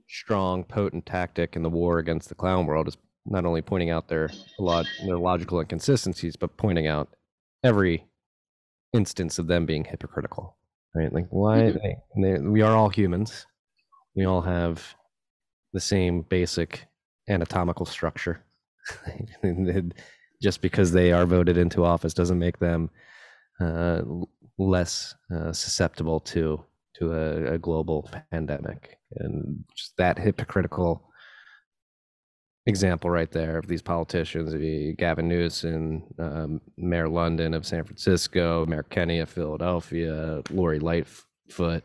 [0.08, 4.08] strong, potent tactic in the war against the clown world is not only pointing out
[4.08, 4.26] their
[4.60, 7.10] a lot their logical inconsistencies, but pointing out
[7.64, 8.06] every
[8.94, 10.56] instance of them being hypocritical.
[10.94, 11.12] Right?
[11.12, 11.82] Like why Mhm.
[11.82, 13.46] they, they, we are all humans.
[14.16, 14.96] We all have
[15.74, 16.88] the same basic
[17.28, 18.44] anatomical structure.
[20.42, 22.90] Just because they are voted into office doesn't make them
[23.60, 24.02] uh,
[24.58, 26.64] less uh, susceptible to
[27.00, 28.98] to a, a global pandemic.
[29.18, 31.10] And just that hypocritical
[32.68, 34.54] example right there of these politicians,
[34.98, 41.84] Gavin Newsom, um, Mayor London of San Francisco, Mayor Kenney of Philadelphia, Lori Lightfoot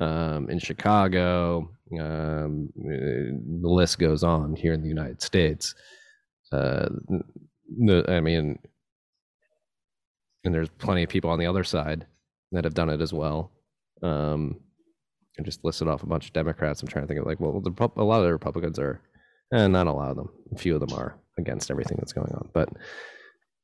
[0.00, 1.70] um, in Chicago.
[1.98, 5.74] Um, the list goes on here in the United States.
[6.52, 6.88] Uh,
[8.08, 8.58] I mean,
[10.44, 12.06] and there's plenty of people on the other side
[12.52, 13.52] that have done it as well.
[14.02, 14.60] Um,
[15.36, 16.82] and just listed off a bunch of Democrats.
[16.82, 19.00] I'm trying to think of like, well, the, a lot of the Republicans are,
[19.52, 20.28] and not a lot of them.
[20.52, 22.50] A few of them are against everything that's going on.
[22.52, 22.68] But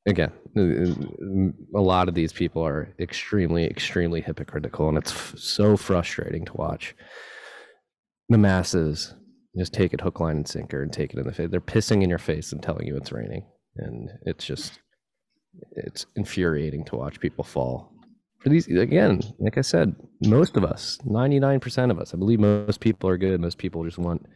[0.06, 5.76] again, uh, a lot of these people are extremely, extremely hypocritical, and it's f- so
[5.76, 6.94] frustrating to watch
[8.28, 9.14] the masses
[9.58, 11.48] just take it hook, line, and sinker and take it in the face.
[11.50, 13.44] They're pissing in your face and telling you it's raining,
[13.76, 14.80] and it's just
[15.72, 17.92] it's infuriating to watch people fall
[18.40, 22.80] for these again like i said most of us 99% of us i believe most
[22.80, 23.40] people are good.
[23.40, 24.26] Most people just want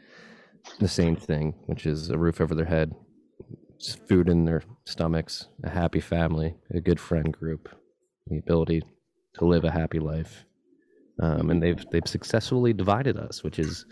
[0.79, 2.95] the same thing which is a roof over their head
[4.09, 7.69] food in their stomachs a happy family a good friend group
[8.27, 8.83] the ability
[9.35, 10.45] to live a happy life.
[11.23, 13.85] Um, and they've they've successfully divided us which is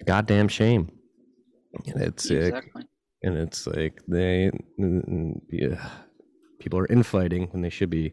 [0.00, 0.90] a goddamn shame.
[1.86, 2.82] And it's uh, Exactly.
[3.22, 4.50] and it's like they
[5.50, 5.88] yeah,
[6.58, 8.12] people are infighting when they should be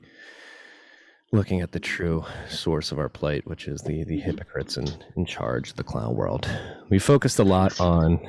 [1.32, 5.26] looking at the true source of our plight which is the the hypocrites in in
[5.26, 6.50] charge of the clown world.
[6.90, 8.20] We focused a lot on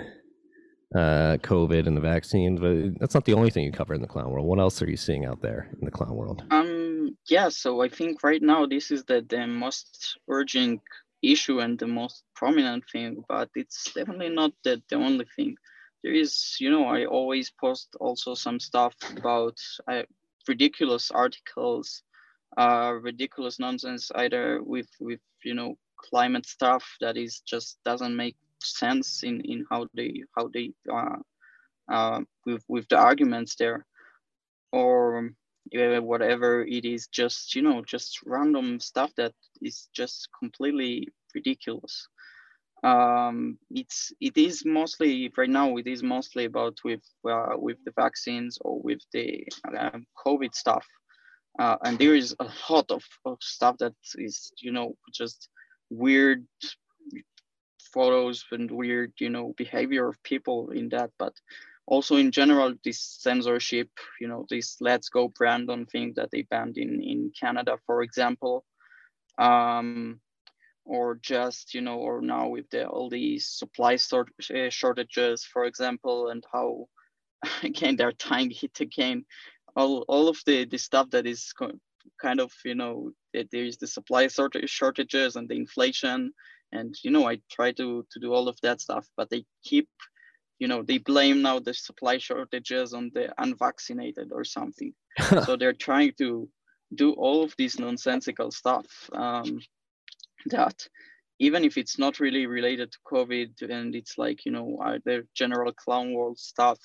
[0.95, 4.09] uh covid and the vaccines but that's not the only thing you cover in the
[4.09, 4.47] clown world.
[4.47, 6.43] What else are you seeing out there in the clown world?
[6.51, 10.81] Um, yeah, so I think right now this is the, the most urgent
[11.23, 15.57] issue and the most prominent thing, but it's definitely not the, the only thing.
[16.03, 20.03] There is, you know, I always post also some stuff about uh,
[20.49, 22.03] ridiculous articles,
[22.57, 28.37] uh, ridiculous nonsense, either with, with, you know, climate stuff that is just doesn't make
[28.63, 31.17] sense in, in how they, how they, uh,
[31.91, 33.85] uh, with, with the arguments there.
[34.73, 35.31] Or
[35.77, 39.33] uh, whatever it is just you know just random stuff that
[39.63, 42.09] is just completely ridiculous.
[42.83, 47.93] Um it's it is mostly right now it is mostly about with uh, with the
[47.95, 49.47] vaccines or with the
[49.79, 50.87] um, covid stuff
[51.59, 55.49] uh, and there is a lot of, of stuff that is you know just
[55.91, 56.47] weird
[57.93, 61.11] photos and weird you know behavior of people in that.
[61.19, 61.35] But
[61.87, 63.89] also in general this censorship
[64.21, 68.65] you know this let's go brandon thing that they banned in in canada for example.
[69.39, 70.21] Um
[70.85, 75.65] or just you know or now with the all these supply sort- uh, shortages for
[75.65, 76.87] example and how
[77.63, 79.25] again they're tying it again
[79.77, 81.53] all all of the the stuff that is
[82.21, 83.13] kind of you know
[83.53, 86.33] there's the supply shortages and the inflation.
[86.73, 89.89] And you know i try to to do all of that stuff but they keep
[90.61, 94.95] you know they blame now the supply shortages on the unvaccinated or something.
[95.45, 96.49] So they're trying to
[96.95, 99.61] do all of this nonsensical stuff um,
[100.47, 100.87] that
[101.39, 105.27] even if it's not really related to covid and it's like you know uh, the
[105.35, 106.79] general clown world stuff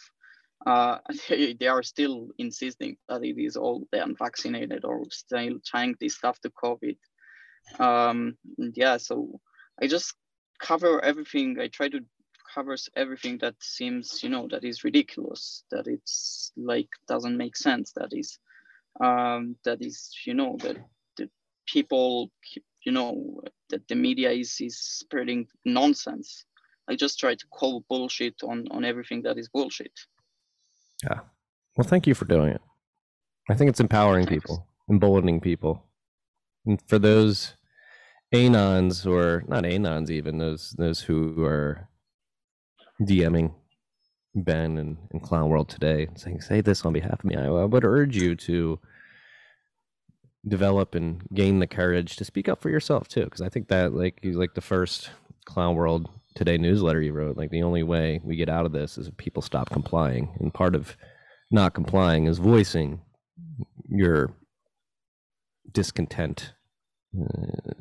[0.66, 0.98] uh,
[1.30, 6.16] they, they are still insisting that it is all the unvaccinated or still trying this
[6.16, 6.98] stuff to covid.
[7.80, 9.40] Um, yeah so
[9.82, 10.14] i just
[10.60, 11.58] cover everything.
[11.60, 12.00] I try to
[12.54, 17.92] covers everything that seems you know that is ridiculous that it's like doesn't make sense
[17.98, 18.40] that is
[19.02, 20.78] um that is you know that
[21.18, 21.30] the
[21.66, 22.32] people
[22.86, 26.46] you know that the media is is spreading nonsense.
[26.88, 30.00] I just try to call bullshit on on everything that is bullshit
[31.04, 31.20] yeah
[31.78, 32.62] well thank you for doing it
[33.50, 34.44] i think it's empowering Thanks.
[34.44, 35.84] people emboldening people
[36.66, 37.56] and for those
[38.34, 41.90] anons or not anons even those those who are
[43.02, 43.54] DMing
[44.36, 47.66] Ben and, and Clown World today, saying, "Say this on behalf of me." I, I
[47.66, 48.80] would urge you to
[50.48, 53.94] develop and gain the courage to speak up for yourself too, because I think that,
[53.94, 55.10] like, you like the first
[55.46, 58.98] Clown World today newsletter you wrote, like the only way we get out of this
[58.98, 60.96] is if people stop complying, and part of
[61.52, 63.02] not complying is voicing
[63.90, 64.34] your
[65.72, 66.54] discontent.
[67.18, 67.74] Uh,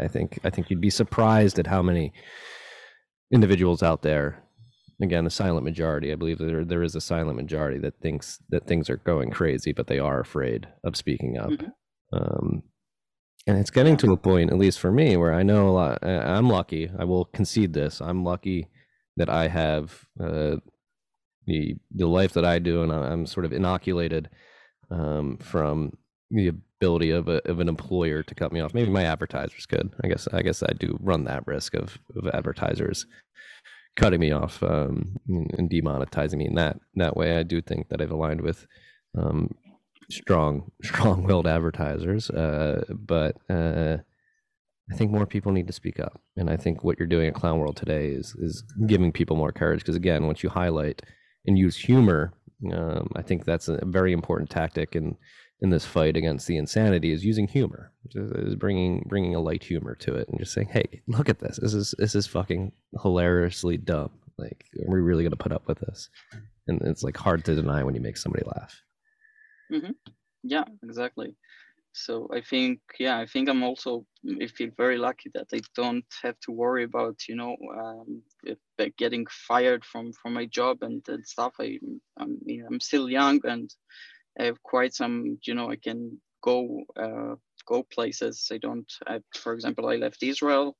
[0.00, 2.12] I- think I think you'd be surprised at how many
[3.32, 4.42] individuals out there
[5.02, 6.12] again a silent majority.
[6.12, 9.72] I believe there there is a silent majority that thinks that things are going crazy,
[9.72, 11.50] but they are afraid of speaking up.
[11.50, 11.72] Mhm.
[12.12, 12.62] Um,
[13.46, 16.04] and it's getting to a point, at least for me, where I know a lot.
[16.04, 16.90] I'm lucky.
[16.98, 18.00] I will concede this.
[18.00, 18.68] I'm lucky
[19.16, 20.56] that I have uh,
[21.46, 24.30] the the life that I do, and I'm sort of inoculated
[24.90, 25.96] um, from
[26.30, 28.74] the ability of a, of an employer to cut me off.
[28.74, 29.92] Maybe my advertisers could.
[30.02, 33.06] I guess I guess I do run that risk of of advertisers
[33.96, 37.36] cutting me off um, and, and demonetizing me in that that way.
[37.36, 38.66] I do think that I've aligned with
[39.16, 39.54] um,
[40.10, 43.98] strong strong-willed advertisers, uh, but uh,
[44.90, 46.20] I think more people need to speak up.
[46.36, 49.52] And I think what you're doing at Clown World today is is giving people more
[49.52, 49.80] courage.
[49.80, 51.02] Because again, once you highlight
[51.46, 52.32] and use humor,
[52.72, 55.16] um, I think that's a very important tactic in
[55.60, 59.94] in this fight against the insanity is using humor, is bringing bringing a light humor
[59.94, 61.58] to it, and just saying, "Hey, look at this.
[61.60, 62.72] This is this is fucking
[63.02, 64.10] hilariously dumb.
[64.36, 66.10] Like, are we really gonna put up with this?"
[66.66, 68.83] And it's like hard to deny when you make somebody laugh.
[70.42, 71.34] Yeah exactly.
[71.92, 74.04] So i think yeah i think i'm also
[74.42, 78.96] i feel very lucky that i don't have to worry about you know um, if-
[78.98, 81.54] getting fired from from my job and, and stuff.
[81.60, 81.78] I
[82.18, 83.70] I'm, I'm still young and
[84.40, 87.34] i have quite some you know i can go uh,
[87.66, 88.48] go places.
[88.52, 90.76] I don't I, for example i left israel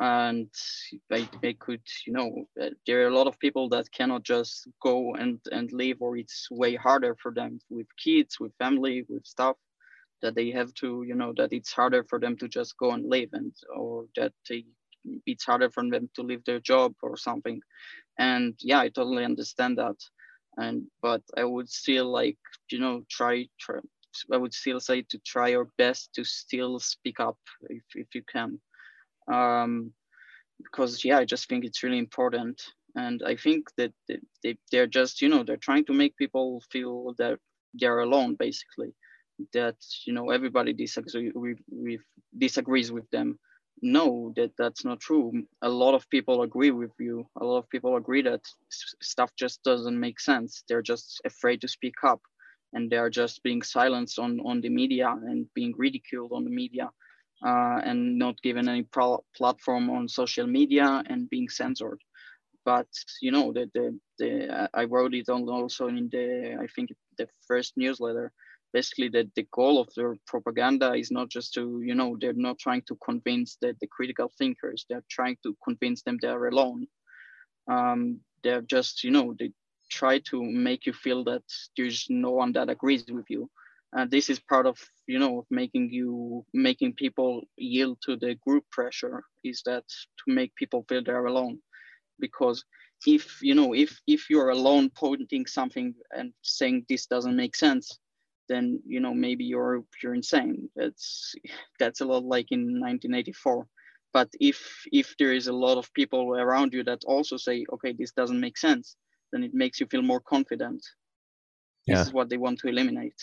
[0.00, 0.48] and
[1.08, 4.66] they, I could you know uh, there are a lot of people that cannot just
[4.82, 9.24] go and and leave or it's way harder for them with kids with family with
[9.24, 9.56] stuff
[10.22, 13.08] that they have to you know that it's harder for them to just go and
[13.08, 14.64] leave and or that they
[15.26, 17.60] it's harder for them to leave their job or something.
[18.18, 19.96] And yeah i totally understand that.
[20.56, 22.38] And but i would still like
[22.70, 23.78] you know try try
[24.32, 27.38] i would still say to try your best to still speak up
[27.68, 28.60] if, if you can
[29.32, 29.92] um,
[30.62, 32.62] because yeah, I just think it's really important,
[32.94, 36.62] and I think that they, they they're just you know they're trying to make people
[36.70, 37.38] feel that
[37.74, 38.94] they're alone, basically,
[39.52, 39.76] that
[40.06, 42.00] you know everybody disagrees with, with
[42.38, 43.38] disagrees with them.
[43.82, 45.32] No, that that's not true.
[45.62, 47.26] A lot of people agree with you.
[47.40, 48.40] A lot of people agree that
[49.02, 50.62] stuff just doesn't make sense.
[50.68, 52.20] They're just afraid to speak up,
[52.72, 56.90] and they're just being silenced on on the media and being ridiculed on the media
[57.44, 58.86] uh, and not given any
[59.36, 62.00] platform on social media and being censored.
[62.64, 62.88] But
[63.20, 67.28] you know, the, the, the I wrote it on also in the I think the
[67.46, 68.32] first newsletter.
[68.72, 72.58] Basically, that the goal of their propaganda is not just to you know they're not
[72.58, 74.84] trying to convince the, the critical thinkers.
[74.88, 76.88] They're trying to convince them they're alone.
[77.68, 79.52] Um, they're just you know they
[79.90, 81.44] try to make you feel that
[81.76, 83.48] there's no one that agrees with you
[83.96, 88.64] uh, this is part of you know making you making people yield to the group
[88.70, 89.84] pressure is that
[90.18, 91.58] to make people feel they're alone.
[92.18, 92.64] Because
[93.06, 97.98] if you know if if you're alone pointing something and saying this doesn't make sense
[98.48, 100.68] then you know maybe you're you're insane.
[100.74, 101.34] That's
[101.78, 103.66] that's a lot like in 1984
[104.12, 107.92] but if if there is a lot of people around you that also say okay
[107.92, 108.96] this doesn't make sense
[109.32, 110.82] then it makes you feel more confident.
[111.86, 111.96] Yeah.
[111.96, 113.20] this is what they want to eliminate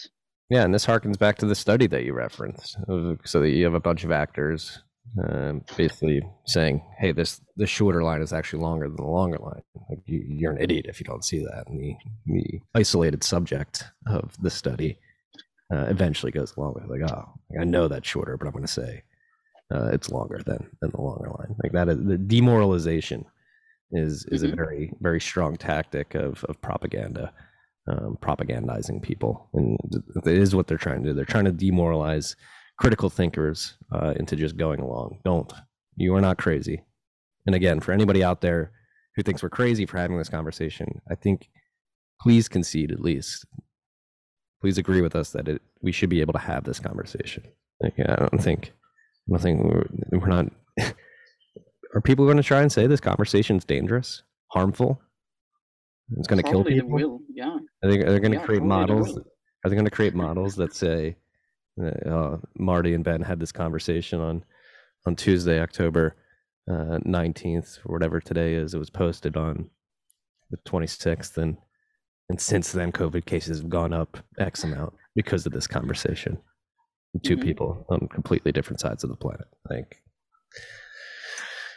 [0.51, 2.75] Yeah, and this harkens back to the study that you referenced.
[3.25, 4.79] So that you have a bunch of actors
[5.25, 9.61] um, basically saying, "Hey, this the shorter line is actually longer than the longer line."
[9.89, 11.63] Like you, you're an idiot if you don't see that.
[11.67, 11.95] And the
[12.25, 14.99] the isolated subject of the study
[15.73, 17.29] uh, eventually goes along with like, "Oh,
[17.59, 19.03] I know that's shorter, but I'm going to say
[19.73, 23.23] uh, it's longer than than the longer line." Like that is the demoralization
[23.93, 24.55] is is a Mhm.
[24.57, 27.33] very very strong tactic of of propaganda
[27.87, 29.77] um, propagandizing people, and
[30.15, 31.13] it is what they're trying to do.
[31.13, 32.35] They're trying to demoralize
[32.77, 35.19] critical thinkers uh, into just going along.
[35.23, 35.51] Don't.
[35.95, 36.83] You are not crazy.
[37.45, 38.71] And again, for anybody out there
[39.15, 41.49] who thinks we're crazy for having this conversation, I think
[42.21, 43.45] please concede at least.
[44.61, 47.43] Please agree with us that it, we should be able to have this conversation.
[47.81, 48.73] Like, I don't think,
[49.27, 49.87] I don't think we're,
[50.19, 50.45] we're not.
[51.95, 55.01] are people going to try and say this conversation is dangerous, harmful?
[56.17, 56.89] It's going to kill people.
[56.89, 59.17] will yeah Are they, are they going to Yeah, create models?
[59.63, 61.15] Are they going to create models that say,
[62.05, 64.43] uh, Marty and Ben had this conversation on
[65.07, 66.15] on Tuesday, October
[66.69, 68.73] uh, nineteenth, or whatever today is.
[68.73, 69.69] It was posted on
[70.49, 71.57] the twenty sixth, and
[72.29, 76.37] and since then, COVID cases have gone up X amount because of this conversation.
[77.23, 77.41] Two Mhm.
[77.43, 79.47] people on completely different sides of the planet.
[79.69, 80.01] Like,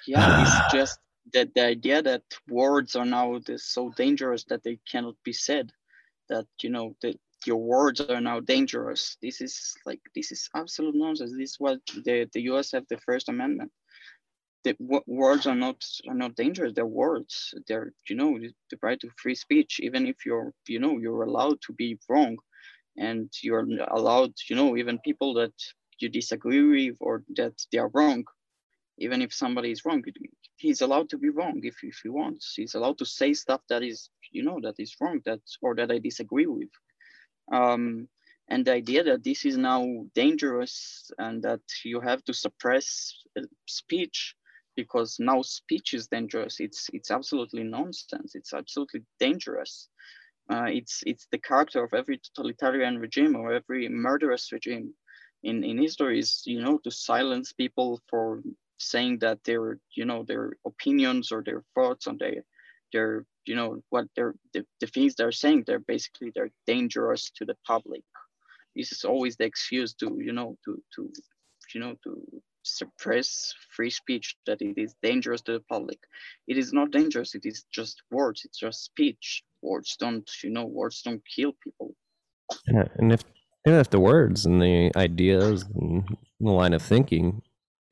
[0.06, 0.98] yeah it's just
[1.34, 5.70] that the idea that words are now this so dangerous that they cannot be said
[6.28, 9.18] that you know that your words are now dangerous.
[9.20, 11.32] This is like this is absolute nonsense.
[11.32, 13.70] This is what the, the us have the first amendment.
[14.62, 14.74] The
[15.06, 16.72] words are not are not dangerous.
[16.74, 17.52] They're words.
[17.68, 18.38] They're you know
[18.70, 22.38] the right to free speech even if you're you know you're allowed to be wrong
[22.96, 25.52] and you're allowed you know even people that
[25.98, 28.24] you disagree with or that they are wrong
[28.98, 30.02] even if somebody is wrong
[30.56, 32.54] he's allowed to be wrong if, if he wants.
[32.56, 35.90] He's allowed to say stuff that is you know that is wrong that or that
[35.90, 36.70] i disagree with.
[37.52, 38.08] Um,
[38.48, 43.42] and the idea that this is now dangerous and that you have to suppress uh,
[43.66, 44.34] speech
[44.76, 49.88] because now speech is dangerous it's it's absolutely nonsense it's absolutely dangerous.
[50.50, 54.92] Uh, it's it's the character of every totalitarian regime or every murderous regime
[55.42, 58.42] in in history is you know to silence people for
[58.84, 62.44] saying that their you know their opinions or their thoughts on their
[62.92, 67.44] their you know what they're the, the things they're saying they're basically they're dangerous to
[67.44, 68.02] the public.
[68.76, 71.12] This is always the excuse to you know to to
[71.74, 75.98] you know to suppress free speech that it is dangerous to the public.
[76.46, 79.42] It is not dangerous it is just words it's just speech.
[79.62, 81.94] Words don't you know words don't kill people.
[82.68, 83.22] Yeah, and if
[83.64, 87.42] if the words and the ideas and the line of thinking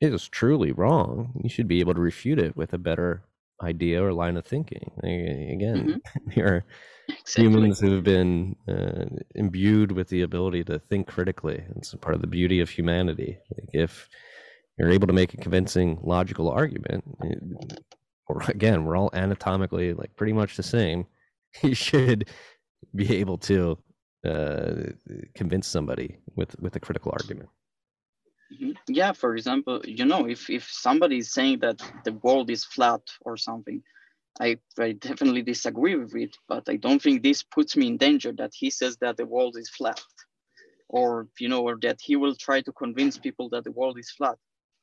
[0.01, 3.23] is truly wrong you should be able to refute it with a better
[3.61, 6.39] idea or line of thinking again mm-hmm.
[6.41, 6.65] are
[7.07, 7.43] exactly.
[7.43, 9.05] humans who've been uh,
[9.35, 13.69] imbued with the ability to think critically it's part of the beauty of humanity like
[13.73, 14.09] if
[14.77, 17.03] you're able to make a convincing logical argument
[18.27, 21.05] or again we're all anatomically like pretty much the same
[21.61, 22.27] you should
[22.95, 23.77] be able to
[24.27, 24.73] uh,
[25.35, 27.49] convince somebody with with a critical argument.
[28.87, 33.01] Yeah for example you know if if somebody is saying that the world is flat
[33.21, 33.81] or something
[34.39, 38.31] I, I definitely disagree with it but i don't think this puts me in danger
[38.33, 40.01] that he says that the world is flat
[40.89, 44.11] or you know or that he will try to convince people that the world is
[44.11, 44.37] flat.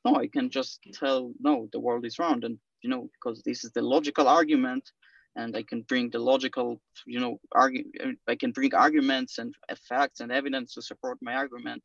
[0.05, 3.63] No i can just tell no the world is round and you know because this
[3.63, 4.89] is the logical argument
[5.35, 7.85] and i can bring the logical you know argue
[8.27, 9.53] i can bring arguments and
[9.89, 11.81] facts and evidence to support my argument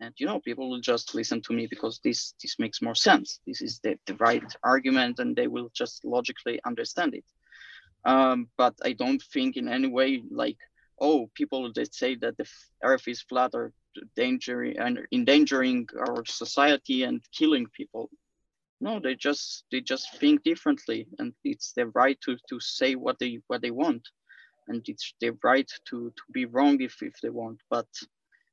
[0.00, 3.40] and you know people will just listen to me because this this makes more sense.
[3.46, 7.24] This is the, the right argument and they will just logically understand it.
[8.04, 10.58] Um, but i don't think in any way like
[11.00, 12.46] oh people that say that the
[12.84, 18.10] earth is flat are endangering and endangering our society and killing people.
[18.80, 23.18] No they just they just think differently and it's their right to to say what
[23.18, 24.06] they what they want.
[24.68, 27.60] And it's their right to to be wrong if if they want.
[27.70, 27.88] But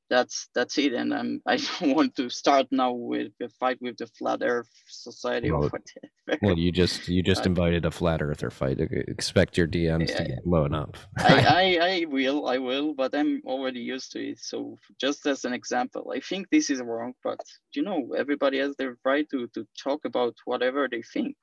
[0.10, 0.94] that's that's it.
[0.94, 5.52] And i don't want to start now with a fight with the flat earth society
[5.52, 6.40] well, or whatever.
[6.42, 8.80] well you just you just invited a flat earther fight.
[8.80, 10.98] Expect your dms yeah, to get blown up.
[11.18, 14.40] I, I i will i will but i'm already used to it.
[14.40, 17.40] So just as an example i think this is wrong but
[17.74, 21.36] you know everybody has the right to to talk about whatever they think.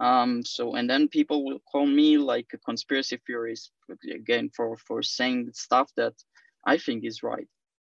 [0.00, 3.72] Um so and then people will call me like a conspiracy theorist
[4.14, 6.14] again for for saying stuff that
[6.64, 7.48] i think is right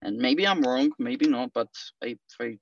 [0.02, 1.70] and maybe I'm wrong, maybe not, but
[2.04, 2.58] I, I,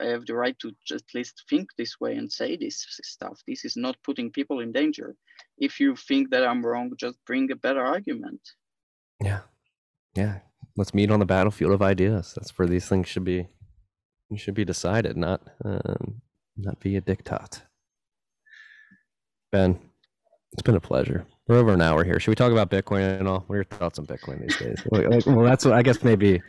[0.00, 3.40] I have the right to just at least think this way and say this stuff.
[3.46, 5.14] This is not putting people in danger.
[5.58, 8.40] If you think that I'm wrong, just bring a better argument.
[9.22, 9.40] Yeah.
[10.16, 10.38] Yeah.
[10.76, 12.34] Let's meet on the battlefield of ideas.
[12.36, 13.48] That's where these things should be
[14.36, 16.20] should be decided, not um,
[16.56, 17.62] not via diktat.
[19.50, 19.78] Ben,
[20.52, 21.26] it's been a pleasure.
[21.46, 22.20] We're over an hour here.
[22.20, 23.40] Should we talk about Bitcoin and all?
[23.46, 24.82] What are your thoughts on Bitcoin these days?
[25.26, 26.42] well, that's what I guess maybe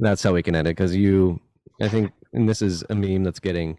[0.00, 1.40] that's how we can end it because you
[1.80, 3.78] i think and this is a meme that's getting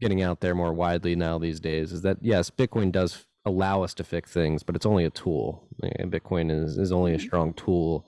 [0.00, 3.94] getting out there more widely now these days is that yes bitcoin does allow us
[3.94, 5.62] to fix things but it's only a tool.
[5.82, 7.26] Bitcoin is, is only a mm-hmm.
[7.26, 8.06] strong tool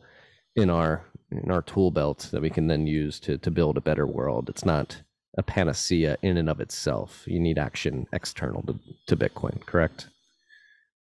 [0.54, 3.82] in our in our tool belt that we can then use to to build a
[3.82, 4.48] better world.
[4.48, 5.02] It's not
[5.38, 7.24] a panacea in and of itself.
[7.26, 8.78] You need action external to,
[9.08, 10.08] to bitcoin correct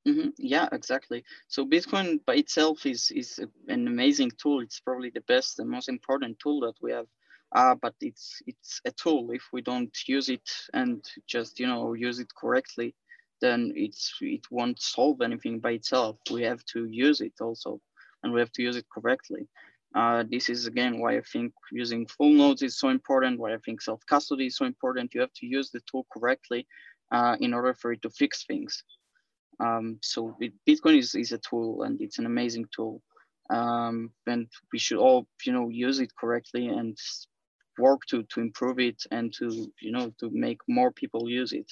[0.08, 0.30] Mm-hmm.
[0.38, 1.24] Yeah, exactly.
[1.50, 4.62] So Bitcoin by itself is is an amazing tool.
[4.62, 7.08] It's probably the best and most important tool that we have.
[7.56, 9.32] Uh, but it's it's a tool.
[9.32, 12.96] If we don't use it and just you know use it correctly,
[13.42, 16.18] then it's it won't solve anything by itself.
[16.32, 17.82] We have to use it also,
[18.24, 19.48] and we have to use it correctly.
[19.96, 23.40] Uh, this is again why I think using full nodes is so important.
[23.40, 25.14] Why I think self custody is so important.
[25.14, 26.66] You have to use the tool correctly
[27.12, 28.84] uh, in order for it to fix things.
[29.60, 33.02] Um, so it, Bitcoin is, is a tool and it's an amazing tool.
[33.50, 36.98] Um, and we should all, you know, use it correctly and
[37.80, 41.72] work to, to improve it and to, you know, to make more people use it.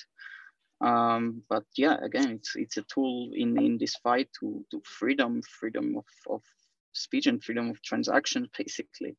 [0.81, 5.41] Um, but yeah, again, it's, it's a tool in, in this fight to, to freedom,
[5.59, 6.41] freedom of, of
[6.93, 9.15] speech and freedom of transaction, basically.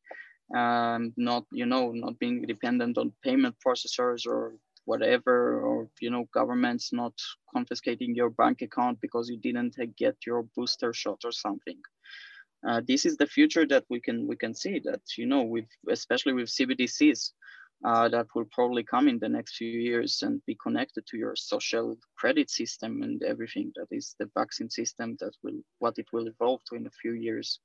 [0.55, 4.53] Um, not, you know, not being dependent on payment processors or
[4.87, 7.13] whatever, or you know, governments not
[7.53, 11.79] confiscating your bank account because you didn't get your booster shot or something.
[12.67, 15.69] Uh, this is the future that we can we can see that you know with
[15.89, 17.31] especially with CBDCs
[17.85, 21.35] uh, that will probably come in the next few years and be connected to your
[21.35, 26.27] social credit system and everything that is the vaccine system that will what it will
[26.27, 27.59] evolve to in a few years.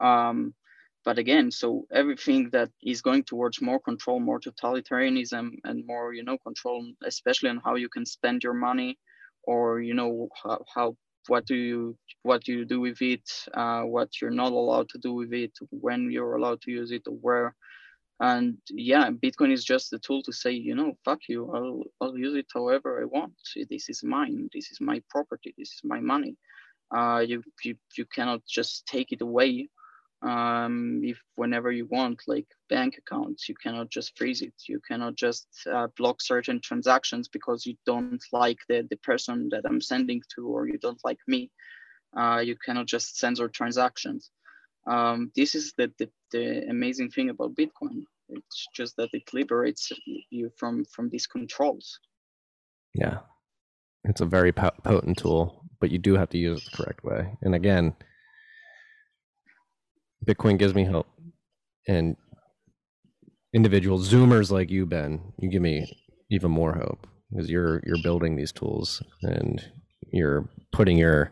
[0.00, 0.54] Um,
[1.04, 6.24] but again, so everything that is going towards more control, more totalitarianism, and more you
[6.24, 8.98] know control, especially on how you can spend your money,
[9.44, 10.96] or you know how, how
[11.28, 14.98] what do you what do you do with it, uh, what you're not allowed to
[14.98, 17.54] do with it, when you're allowed to use it, or where.
[18.20, 22.18] And yeah bitcoin is just a tool to say you know fuck you i'll, I'll
[22.18, 23.34] use it however i want.
[23.70, 24.50] This is mine.
[24.52, 25.54] This is my property.
[25.56, 26.36] This is my money.
[26.90, 29.68] Uh, you, you you cannot just take it away
[30.22, 35.14] um, if whenever you want like bank accounts you cannot just freeze it you cannot
[35.14, 40.20] just uh, block certain transactions because you don't like the, the person that i'm sending
[40.34, 41.50] to or you don't like me
[42.16, 44.30] uh, you cannot just censor transactions
[44.88, 48.04] um, this is the, the, the amazing thing about Bitcoin.
[48.30, 49.90] It's just that it liberates
[50.30, 51.98] you from from these controls.
[52.94, 53.18] Yeah,
[54.04, 57.36] it's a very potent tool, but you do have to use it the correct way.
[57.42, 57.94] And again,
[60.26, 61.06] Bitcoin gives me hope,
[61.86, 62.16] and
[63.52, 65.90] individual Zoomers like you, Ben, you give me
[66.30, 69.64] even more hope because you're you're building these tools and
[70.12, 71.30] you're putting your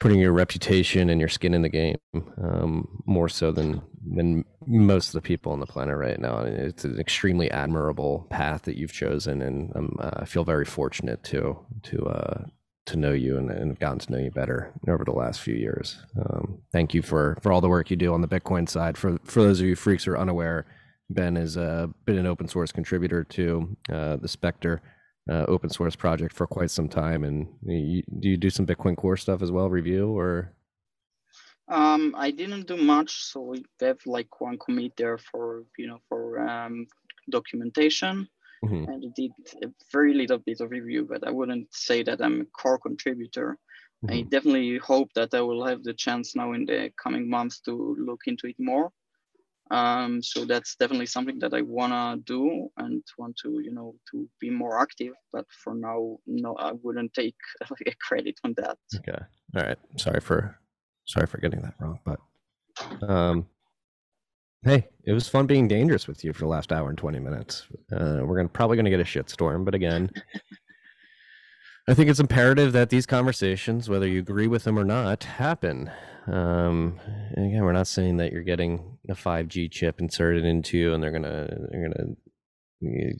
[0.00, 1.96] putting your reputation and your skin in the game
[2.42, 3.82] um, more so than
[4.14, 6.40] than most of the people on the planet right now.
[6.40, 11.58] It's an extremely admirable path that you've chosen, and uh, I feel very fortunate to
[11.84, 12.44] to uh,
[12.88, 15.54] to know you and, and have gotten to know you better over the last few
[15.54, 15.96] years.
[16.18, 18.98] Um, thank you for for all the work you do on the Bitcoin side.
[18.98, 20.66] For for those of you freaks who are unaware,
[21.10, 24.82] Ben has uh, been an open source contributor to uh, the Specter
[25.30, 27.24] uh, open source project for quite some time.
[27.24, 30.54] And you, do you do some Bitcoin Core stuff as well, review or?
[31.68, 35.98] Um, I didn't do much, so we have like one commit there for you know
[36.08, 36.86] for um,
[37.30, 38.26] documentation,
[38.64, 38.90] mm-hmm.
[38.90, 39.32] and did
[39.62, 43.58] a very little bit of review, but I wouldn't say that I'm a core contributor.
[44.04, 44.14] Mm-hmm.
[44.14, 47.96] I definitely hope that I will have the chance now in the coming months to
[47.98, 48.90] look into it more.
[49.70, 54.28] Um, so that's definitely something that I wanna do and want to, you know, to
[54.40, 55.12] be more active.
[55.32, 57.36] But for now, no, I wouldn't take
[57.86, 58.78] a credit on that.
[58.96, 59.18] Okay.
[59.56, 59.78] All right.
[59.96, 60.58] Sorry for,
[61.06, 62.00] sorry for getting that wrong.
[62.04, 62.20] But,
[63.02, 63.46] um,
[64.64, 67.66] hey, it was fun being dangerous with you for the last hour and twenty minutes.
[67.92, 70.10] Uh, we're gonna probably gonna get a shitstorm, but again.
[71.88, 75.90] I think it's imperative that these conversations, whether you agree with them or not, happen.
[76.26, 77.00] Um,
[77.32, 81.10] again, we're not saying that you're getting a 5G chip inserted into you and they're
[81.12, 83.14] gonna they're gonna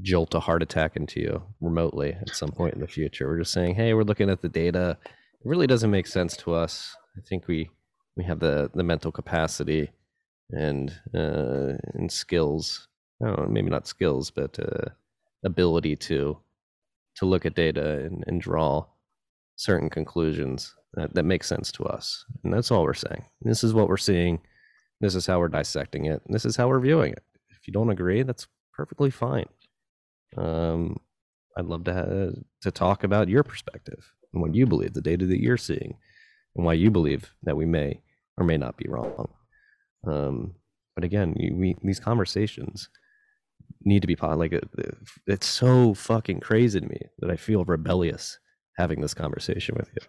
[0.00, 3.28] jolt a heart attack into you remotely at some point in the future.
[3.28, 4.96] We're just saying, hey, we're looking at the data.
[5.04, 6.96] It really doesn't make sense to us.
[7.18, 7.68] I think we
[8.16, 9.90] we have the the mental capacity
[10.50, 12.88] and uh, and skills.
[13.24, 14.90] Oh, maybe not skills, but uh,
[15.44, 16.38] ability to
[17.16, 18.84] to look at data and, and draw
[19.56, 22.24] certain conclusions that, that make sense to us.
[22.44, 23.24] And that's all we're saying.
[23.40, 24.38] This is what we're seeing.
[25.00, 26.22] This is how we're dissecting it.
[26.28, 27.22] This is how we're viewing it.
[27.48, 29.46] If you don't agree, that's perfectly fine.
[30.36, 30.98] Um,
[31.56, 35.24] I'd love to have, to talk about your perspective and what you believe, the data
[35.26, 35.96] that you're seeing,
[36.54, 38.00] and why you believe that we may
[38.36, 39.28] or may not be wrong.
[40.06, 40.54] Um,
[40.94, 42.88] but again, we, these conversations
[43.84, 44.52] need to be like
[45.26, 48.38] it's so fucking crazy to me that I feel rebellious
[48.76, 50.06] having this conversation with you.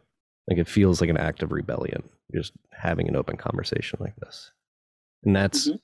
[0.49, 2.03] Like it feels like an act of rebellion
[2.33, 4.51] just having an open conversation like this.
[5.23, 5.77] And that's mm-hmm.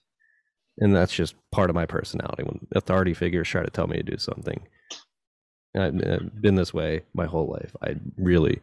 [0.80, 2.44] and that's just part of my personality.
[2.44, 4.66] When authority figures try to tell me to do something,
[5.78, 7.76] I've been this way my whole life.
[7.82, 8.62] I really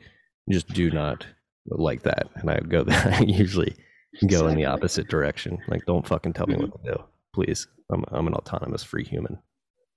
[0.50, 1.26] just do not
[1.66, 2.84] like that, and I go.
[2.88, 3.74] I usually
[4.28, 5.58] go in the opposite direction.
[5.68, 6.64] Like, don't fucking tell me mm-hmm.
[6.64, 7.04] what to do,
[7.34, 7.66] please.
[7.92, 9.38] I'm I'm an autonomous free human.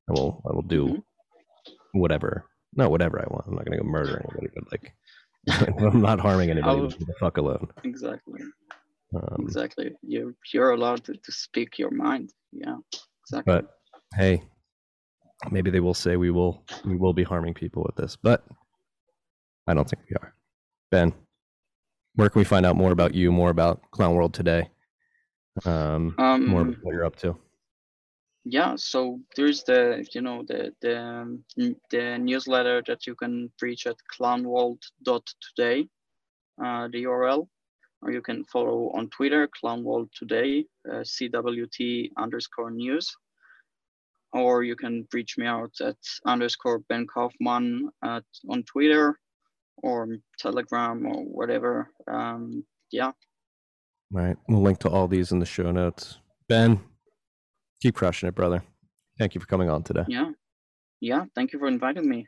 [0.09, 1.99] I will I will do mm-hmm.
[1.99, 2.45] whatever,
[2.75, 3.45] not whatever I want.
[3.47, 4.93] I'm not gonna go murder anybody, but like
[5.83, 6.81] I'm not harming anybody.
[6.81, 7.67] I'll, the fuck alone.
[7.83, 8.41] Exactly.
[9.15, 9.91] Um, exactly.
[10.01, 12.33] You're you're allowed to, to speak your mind.
[12.51, 12.77] Yeah.
[13.25, 13.53] Exactly.
[13.53, 13.69] But
[14.15, 14.43] hey,
[15.51, 18.43] maybe they will say we will we will be harming people with this, but
[19.67, 20.33] I don't think we are.
[20.91, 21.13] Ben,
[22.15, 24.69] where can we find out more about you, more about Clown World today?
[25.65, 27.37] Um, um more what you're up to.
[28.45, 31.43] Yeah so there's the you know the the um,
[31.89, 35.87] the newsletter that you can reach at clownworld.today
[36.63, 37.47] uh, the url
[38.01, 43.15] or you can follow on twitter clownworld today uh, cwt underscore news.
[44.33, 45.95] Or you can reach me out at
[46.25, 49.19] underscore Ben Kaufman at on Twitter
[49.77, 50.07] or
[50.39, 51.89] Telegram or whatever.
[52.11, 53.07] Um, yeah.
[53.07, 53.13] All
[54.11, 54.37] right.
[54.47, 56.19] We'll link to all these in the show notes.
[56.47, 56.79] Ben,
[57.81, 58.63] keep crushing it, brother.
[59.19, 60.03] Thank you for coming on today.
[60.07, 60.31] Yeah.
[61.01, 61.25] Yeah.
[61.35, 62.27] Thank you for inviting me.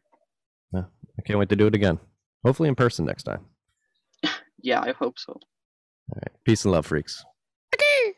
[0.74, 0.84] Yeah.
[1.18, 2.00] I can't wait to do it again.
[2.46, 3.46] Hopefully in person next time.
[4.62, 5.34] Yeah, I hope so.
[5.34, 6.32] All right.
[6.44, 7.24] Peace and love, freaks.
[7.76, 8.16] Okay.